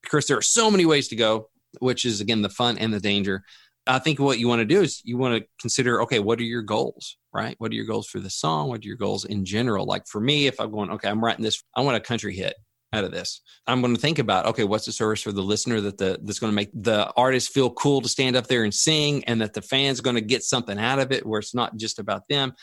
Chris, 0.05 0.27
there 0.27 0.37
are 0.37 0.43
so 0.43 0.69
many 0.69 0.85
ways 0.85 1.07
to 1.09 1.15
go, 1.15 1.49
which 1.79 2.05
is 2.05 2.21
again 2.21 2.41
the 2.41 2.49
fun 2.49 2.77
and 2.77 2.93
the 2.93 2.99
danger. 2.99 3.43
I 3.87 3.99
think 3.99 4.19
what 4.19 4.37
you 4.37 4.47
want 4.47 4.59
to 4.59 4.65
do 4.65 4.81
is 4.81 5.01
you 5.05 5.17
want 5.17 5.41
to 5.41 5.47
consider, 5.61 6.01
okay, 6.03 6.19
what 6.19 6.39
are 6.39 6.43
your 6.43 6.61
goals, 6.61 7.17
right? 7.33 7.55
What 7.57 7.71
are 7.71 7.75
your 7.75 7.85
goals 7.85 8.07
for 8.07 8.19
the 8.19 8.29
song? 8.29 8.67
What 8.67 8.83
are 8.83 8.87
your 8.87 8.97
goals 8.97 9.23
in 9.23 9.45
general? 9.45 9.85
Like 9.85 10.07
for 10.07 10.19
me, 10.19 10.47
if 10.47 10.59
I'm 10.59 10.71
going, 10.71 10.91
okay, 10.91 11.09
I'm 11.09 11.23
writing 11.23 11.43
this, 11.43 11.63
I 11.75 11.81
want 11.81 11.95
a 11.95 12.01
country 12.01 12.35
hit 12.35 12.55
out 12.93 13.03
of 13.03 13.11
this. 13.11 13.41
I'm 13.65 13.81
going 13.81 13.95
to 13.95 14.01
think 14.01 14.19
about, 14.19 14.45
okay, 14.47 14.63
what's 14.63 14.85
the 14.85 14.91
service 14.91 15.21
for 15.21 15.31
the 15.31 15.41
listener 15.41 15.81
that 15.81 15.97
the 15.97 16.19
that's 16.21 16.39
going 16.39 16.51
to 16.51 16.55
make 16.55 16.69
the 16.73 17.11
artist 17.15 17.53
feel 17.53 17.69
cool 17.71 18.01
to 18.01 18.09
stand 18.09 18.35
up 18.35 18.47
there 18.47 18.63
and 18.63 18.73
sing, 18.73 19.23
and 19.25 19.41
that 19.41 19.53
the 19.53 19.61
fans 19.61 20.01
going 20.01 20.15
to 20.15 20.21
get 20.21 20.43
something 20.43 20.79
out 20.79 20.99
of 20.99 21.11
it, 21.11 21.25
where 21.25 21.39
it's 21.39 21.55
not 21.55 21.75
just 21.77 21.99
about 21.99 22.27
them, 22.29 22.53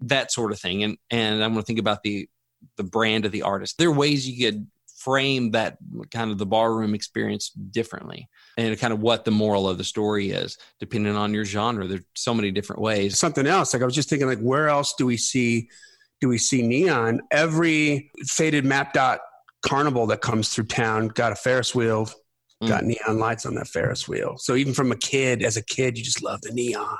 that 0.00 0.32
sort 0.32 0.52
of 0.52 0.60
thing. 0.60 0.82
And 0.82 0.98
and 1.10 1.42
I'm 1.42 1.52
going 1.52 1.62
to 1.62 1.66
think 1.66 1.78
about 1.78 2.02
the 2.02 2.28
the 2.76 2.84
brand 2.84 3.24
of 3.24 3.32
the 3.32 3.42
artist. 3.42 3.78
There 3.78 3.88
are 3.88 3.92
ways 3.92 4.28
you 4.28 4.50
could 4.50 4.66
frame 4.98 5.52
that 5.52 5.78
kind 6.10 6.32
of 6.32 6.38
the 6.38 6.46
barroom 6.46 6.92
experience 6.92 7.50
differently 7.50 8.28
and 8.56 8.76
kind 8.80 8.92
of 8.92 9.00
what 9.00 9.24
the 9.24 9.30
moral 9.30 9.68
of 9.68 9.78
the 9.78 9.84
story 9.84 10.30
is 10.30 10.58
depending 10.80 11.14
on 11.14 11.32
your 11.32 11.44
genre 11.44 11.86
there's 11.86 12.02
so 12.14 12.34
many 12.34 12.50
different 12.50 12.82
ways 12.82 13.16
something 13.16 13.46
else 13.46 13.72
like 13.72 13.80
i 13.80 13.84
was 13.84 13.94
just 13.94 14.08
thinking 14.08 14.26
like 14.26 14.40
where 14.40 14.68
else 14.68 14.94
do 14.98 15.06
we 15.06 15.16
see 15.16 15.68
do 16.20 16.28
we 16.28 16.36
see 16.36 16.62
neon 16.62 17.20
every 17.30 18.10
faded 18.26 18.64
map 18.64 18.92
dot 18.92 19.20
carnival 19.68 20.06
that 20.06 20.20
comes 20.20 20.48
through 20.50 20.64
town 20.64 21.08
got 21.08 21.32
a 21.32 21.36
ferris 21.36 21.74
wheel 21.74 22.08
got 22.66 22.84
neon 22.84 23.18
lights 23.18 23.46
on 23.46 23.54
that 23.54 23.68
ferris 23.68 24.08
wheel 24.08 24.36
so 24.38 24.54
even 24.56 24.74
from 24.74 24.90
a 24.90 24.96
kid 24.96 25.42
as 25.42 25.56
a 25.56 25.62
kid 25.62 25.96
you 25.96 26.02
just 26.02 26.22
love 26.22 26.40
the 26.42 26.52
neon 26.52 26.96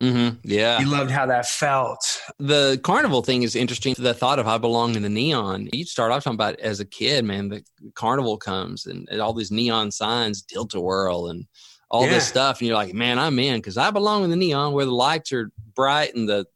mm-hmm. 0.00 0.36
yeah 0.44 0.78
you 0.78 0.86
loved 0.86 1.10
how 1.10 1.26
that 1.26 1.46
felt 1.46 2.20
the 2.38 2.80
carnival 2.82 3.22
thing 3.22 3.42
is 3.42 3.54
interesting. 3.54 3.94
The 3.98 4.14
thought 4.14 4.38
of 4.38 4.48
I 4.48 4.56
belong 4.58 4.96
in 4.96 5.02
the 5.02 5.08
neon. 5.10 5.68
You 5.72 5.84
start 5.84 6.10
off 6.10 6.24
talking 6.24 6.36
about 6.36 6.58
as 6.60 6.80
a 6.80 6.86
kid, 6.86 7.24
man. 7.24 7.48
The 7.48 7.62
carnival 7.94 8.38
comes 8.38 8.86
and, 8.86 9.06
and 9.10 9.20
all 9.20 9.34
these 9.34 9.50
neon 9.50 9.90
signs, 9.90 10.42
tilt 10.42 10.74
a 10.74 10.80
whirl, 10.80 11.28
and 11.28 11.44
all 11.90 12.04
Yeah. 12.04 12.12
this 12.14 12.26
stuff, 12.26 12.60
and 12.60 12.68
you're 12.68 12.76
like, 12.76 12.94
man, 12.94 13.18
I'm 13.18 13.38
in 13.38 13.56
because 13.58 13.76
I 13.76 13.90
belong 13.90 14.24
in 14.24 14.30
the 14.30 14.36
neon 14.36 14.72
where 14.72 14.86
the 14.86 14.94
lights 14.94 15.32
are 15.32 15.50
bright 15.74 16.14
and 16.14 16.28
the 16.28 16.46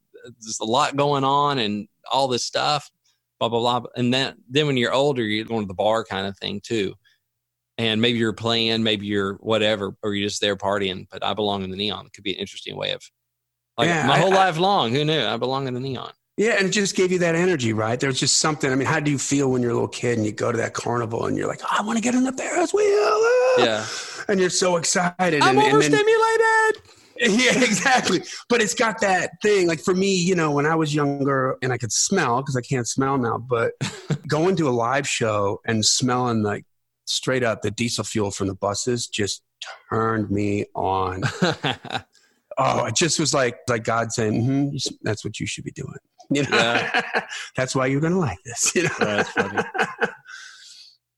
there's 0.40 0.59
a 0.61 0.64
lot 0.64 0.96
going 0.96 1.22
on 1.24 1.59
and 1.59 1.87
all 2.11 2.29
this 2.29 2.44
stuff, 2.44 2.90
blah 3.48 3.61
blah 3.61 3.80
blah. 3.80 3.90
And 3.96 4.12
then 4.12 4.35
then 4.48 4.66
when 4.66 4.76
you're 4.76 4.92
older, 4.92 5.22
you're 5.22 5.44
going 5.44 5.62
to 5.62 5.68
the 5.68 5.74
bar 5.74 6.04
kind 6.04 6.26
of 6.26 6.37
thing 6.38 6.61
too. 6.62 6.94
And 7.76 8.00
maybe 8.00 8.18
you're 8.18 8.33
playing, 8.33 8.83
maybe 8.85 9.07
you're 9.07 9.35
whatever, 9.35 9.96
or 10.02 10.14
you're 10.14 10.28
just 10.28 10.40
there 10.40 10.57
partying. 10.57 11.07
But 11.11 11.24
I 11.24 11.35
belong 11.35 11.64
in 11.64 11.70
the 11.70 11.76
neon. 11.76 12.07
It 12.07 12.12
could 12.12 12.22
be 12.24 12.33
an 12.35 12.38
interesting 12.40 12.76
way 12.76 12.92
of 12.92 13.02
like 13.76 13.88
Yeah, 13.88 14.07
my 14.07 14.18
whole 14.18 14.33
I- 14.33 14.46
life 14.46 14.59
long. 14.59 14.92
Who 14.92 15.04
knew? 15.04 15.20
I 15.24 15.37
belong 15.37 15.66
in 15.66 15.74
the 15.74 15.80
neon. 15.80 16.12
Yeah, 16.37 16.57
and 16.59 16.66
it 16.66 16.70
just 16.70 16.96
gave 16.96 17.12
you 17.12 17.18
that 17.20 17.37
energy, 17.37 17.72
right? 17.72 17.98
There's 17.98 18.18
just 18.18 18.38
something. 18.38 18.70
I 18.72 18.74
mean, 18.74 18.88
how 18.88 18.98
do 18.98 19.09
you 19.11 19.18
feel 19.18 19.52
when 19.52 19.62
you're 19.62 19.70
a 19.70 19.74
little 19.74 19.87
kid 19.88 20.16
and 20.18 20.26
you 20.26 20.33
go 20.33 20.50
to 20.50 20.59
that 20.59 20.74
carnival 20.74 21.26
and 21.26 21.37
you're 21.37 21.46
like, 21.46 21.61
I 21.70 21.80
want 21.83 21.96
to 21.96 22.02
get 22.02 22.16
on 22.16 22.24
the 22.24 22.33
Ferris 22.33 22.74
wheel. 22.74 22.85
ah!" 22.87 23.54
Yeah. 23.59 23.87
And 24.26 24.40
you're 24.40 24.50
so 24.50 24.76
excited. 24.76 25.42
I'm 25.42 25.59
and, 25.59 25.59
and 25.59 25.83
then- 25.83 25.94
overstimulated. 25.94 26.83
yeah, 27.20 27.62
exactly. 27.62 28.22
But 28.48 28.61
it's 28.62 28.74
got 28.74 29.00
that 29.00 29.31
thing. 29.42 29.66
Like 29.68 29.81
for 29.81 29.94
me, 29.94 30.14
you 30.14 30.35
know, 30.35 30.50
when 30.50 30.66
I 30.66 30.74
was 30.74 30.94
younger 30.94 31.57
and 31.62 31.72
I 31.72 31.79
could 31.79 31.92
smell 31.92 32.40
because 32.42 32.57
I 32.57 32.61
can't 32.61 32.88
smell 32.88 33.18
now, 33.18 33.38
but 33.38 33.72
going 34.29 34.57
to 34.57 34.68
a 34.68 34.70
live 34.70 35.09
show 35.09 35.61
and 35.66 35.85
smelling 35.85 36.42
like 36.42 36.64
straight 37.07 37.42
up 37.42 37.62
the 37.62 37.70
diesel 37.70 38.05
fuel 38.05 38.31
from 38.31 38.48
the 38.48 38.55
buses 38.55 39.07
just 39.07 39.42
turned 39.90 40.31
me 40.31 40.66
on. 40.74 41.22
Oh, 42.57 42.85
it 42.85 42.94
just 42.94 43.18
was 43.18 43.35
like 43.35 43.57
like 43.68 43.83
God 43.83 44.12
saying, 44.12 44.44
hmm 44.44 44.77
"That's 45.03 45.24
what 45.24 45.40
you 45.40 45.46
should 45.46 45.64
be 45.64 45.72
doing." 45.72 45.96
You 46.31 46.44
know, 46.44 46.57
Yeah. 46.57 47.03
that's 47.57 47.74
why 47.74 47.87
you're 47.87 48.00
going 48.00 48.12
to 48.12 48.18
like 48.20 48.38
this. 48.44 48.72
You 48.77 48.85
know, 48.85 48.90
That's 49.00 49.29
funny. 49.31 49.61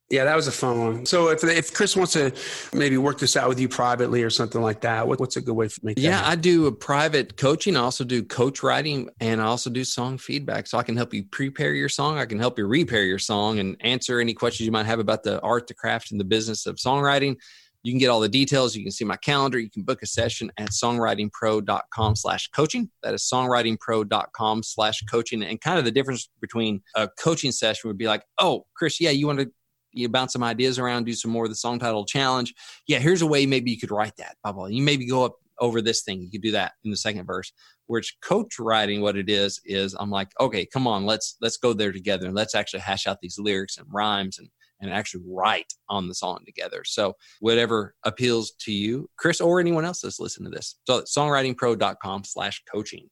Yeah, 0.08 0.24
that 0.24 0.36
was 0.36 0.46
a 0.46 0.52
fun 0.52 0.78
one. 0.78 1.06
So 1.06 1.30
if 1.30 1.42
if 1.42 1.74
Chris 1.74 1.96
wants 1.96 2.12
to 2.12 2.32
maybe 2.72 2.96
work 2.96 3.18
this 3.18 3.36
out 3.36 3.48
with 3.48 3.58
you 3.58 3.68
privately 3.68 4.22
or 4.22 4.30
something 4.30 4.60
like 4.60 4.82
that, 4.82 5.08
what, 5.08 5.18
what's 5.18 5.36
a 5.36 5.40
good 5.40 5.54
way 5.54 5.66
for 5.66 5.84
me? 5.84 5.94
yeah, 5.96 6.18
happen? 6.18 6.30
I 6.30 6.34
do 6.36 6.66
a 6.66 6.72
private 6.72 7.36
coaching. 7.36 7.76
I 7.76 7.80
also 7.80 8.04
do 8.04 8.22
coach 8.22 8.62
writing 8.62 9.10
and 9.18 9.40
I 9.40 9.46
also 9.46 9.68
do 9.68 9.82
song 9.82 10.16
feedback. 10.16 10.68
So 10.68 10.78
I 10.78 10.84
can 10.84 10.96
help 10.96 11.12
you 11.12 11.24
prepare 11.24 11.74
your 11.74 11.88
song. 11.88 12.18
I 12.18 12.26
can 12.26 12.38
help 12.38 12.56
you 12.56 12.66
repair 12.66 13.02
your 13.02 13.18
song 13.18 13.58
and 13.58 13.76
answer 13.80 14.20
any 14.20 14.32
questions 14.32 14.64
you 14.64 14.72
might 14.72 14.86
have 14.86 15.00
about 15.00 15.24
the 15.24 15.40
art, 15.40 15.66
the 15.66 15.74
craft, 15.74 16.12
and 16.12 16.20
the 16.20 16.24
business 16.24 16.66
of 16.66 16.76
songwriting. 16.76 17.36
You 17.82 17.92
can 17.92 17.98
get 17.98 18.08
all 18.08 18.20
the 18.20 18.28
details. 18.28 18.76
You 18.76 18.84
can 18.84 18.92
see 18.92 19.04
my 19.04 19.16
calendar. 19.16 19.58
You 19.58 19.70
can 19.70 19.82
book 19.82 20.02
a 20.02 20.06
session 20.06 20.52
at 20.56 20.70
songwritingpro.com 20.70 22.16
slash 22.16 22.48
coaching. 22.48 22.90
That 23.02 23.14
is 23.14 23.28
songwritingpro.com 23.32 24.62
slash 24.62 25.02
coaching. 25.10 25.42
And 25.42 25.60
kind 25.60 25.78
of 25.78 25.84
the 25.84 25.92
difference 25.92 26.28
between 26.40 26.82
a 26.94 27.08
coaching 27.18 27.52
session 27.52 27.88
would 27.88 27.98
be 27.98 28.06
like, 28.06 28.22
oh, 28.38 28.66
Chris, 28.76 29.00
yeah, 29.00 29.10
you 29.10 29.26
want 29.26 29.40
to 29.40 29.50
you 29.96 30.08
bounce 30.08 30.32
some 30.32 30.42
ideas 30.42 30.78
around, 30.78 31.04
do 31.04 31.12
some 31.14 31.30
more 31.30 31.44
of 31.44 31.50
the 31.50 31.56
song 31.56 31.78
title 31.78 32.04
challenge. 32.04 32.54
Yeah, 32.86 32.98
here's 32.98 33.22
a 33.22 33.26
way 33.26 33.46
maybe 33.46 33.70
you 33.70 33.78
could 33.78 33.90
write 33.90 34.16
that. 34.18 34.36
Blah, 34.42 34.52
blah. 34.52 34.66
You 34.66 34.82
maybe 34.82 35.06
go 35.06 35.24
up 35.24 35.36
over 35.58 35.80
this 35.80 36.02
thing. 36.02 36.20
You 36.20 36.30
could 36.30 36.42
do 36.42 36.52
that 36.52 36.72
in 36.84 36.90
the 36.90 36.96
second 36.96 37.26
verse. 37.26 37.52
Which 37.86 38.16
coach 38.20 38.58
writing, 38.58 39.00
what 39.00 39.16
it 39.16 39.30
is, 39.30 39.60
is 39.64 39.94
I'm 39.98 40.10
like, 40.10 40.28
okay, 40.40 40.66
come 40.66 40.86
on, 40.86 41.06
let's 41.06 41.36
let's 41.40 41.56
go 41.56 41.72
there 41.72 41.92
together 41.92 42.26
and 42.26 42.34
let's 42.34 42.54
actually 42.54 42.80
hash 42.80 43.06
out 43.06 43.20
these 43.20 43.38
lyrics 43.38 43.78
and 43.78 43.86
rhymes 43.90 44.38
and 44.38 44.48
and 44.80 44.90
actually 44.90 45.22
write 45.26 45.72
on 45.88 46.08
the 46.08 46.14
song 46.14 46.40
together. 46.44 46.82
So 46.84 47.14
whatever 47.40 47.94
appeals 48.04 48.52
to 48.60 48.72
you, 48.72 49.08
Chris, 49.16 49.40
or 49.40 49.58
anyone 49.60 49.84
else 49.84 50.00
that's 50.02 50.20
listening 50.20 50.52
to 50.52 50.56
this. 50.56 50.76
So 50.86 51.02
songwritingpro.com 51.02 52.24
slash 52.24 52.62
coaching. 52.70 53.08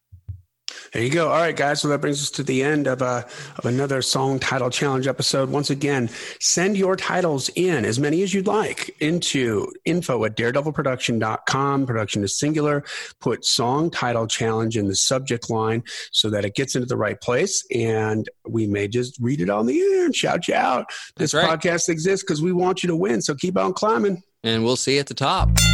There 0.94 1.02
you 1.02 1.10
go. 1.10 1.28
All 1.28 1.40
right, 1.40 1.56
guys. 1.56 1.80
So 1.80 1.88
that 1.88 2.00
brings 2.00 2.22
us 2.22 2.30
to 2.30 2.44
the 2.44 2.62
end 2.62 2.86
of, 2.86 3.02
uh, 3.02 3.24
of 3.56 3.66
another 3.66 4.00
song 4.00 4.38
title 4.38 4.70
challenge 4.70 5.08
episode. 5.08 5.50
Once 5.50 5.70
again, 5.70 6.08
send 6.38 6.76
your 6.76 6.94
titles 6.94 7.50
in, 7.56 7.84
as 7.84 7.98
many 7.98 8.22
as 8.22 8.32
you'd 8.32 8.46
like, 8.46 8.94
into 9.00 9.72
info 9.84 10.24
at 10.24 10.36
daredevilproduction.com. 10.36 11.86
Production 11.86 12.22
is 12.22 12.38
singular. 12.38 12.84
Put 13.18 13.44
song 13.44 13.90
title 13.90 14.28
challenge 14.28 14.76
in 14.76 14.86
the 14.86 14.94
subject 14.94 15.50
line 15.50 15.82
so 16.12 16.30
that 16.30 16.44
it 16.44 16.54
gets 16.54 16.76
into 16.76 16.86
the 16.86 16.96
right 16.96 17.20
place. 17.20 17.66
And 17.74 18.28
we 18.46 18.68
may 18.68 18.86
just 18.86 19.18
read 19.20 19.40
it 19.40 19.50
on 19.50 19.66
the 19.66 19.80
air 19.80 20.04
and 20.04 20.14
shout 20.14 20.46
you 20.46 20.54
out. 20.54 20.86
This 21.16 21.34
right. 21.34 21.58
podcast 21.58 21.88
exists 21.88 22.22
because 22.22 22.40
we 22.40 22.52
want 22.52 22.84
you 22.84 22.86
to 22.86 22.94
win. 22.94 23.20
So 23.20 23.34
keep 23.34 23.58
on 23.58 23.72
climbing. 23.72 24.22
And 24.44 24.62
we'll 24.62 24.76
see 24.76 24.94
you 24.94 25.00
at 25.00 25.08
the 25.08 25.14
top. 25.14 25.48
Song 25.58 25.64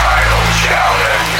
title 0.00 0.66
challenge. 0.66 1.39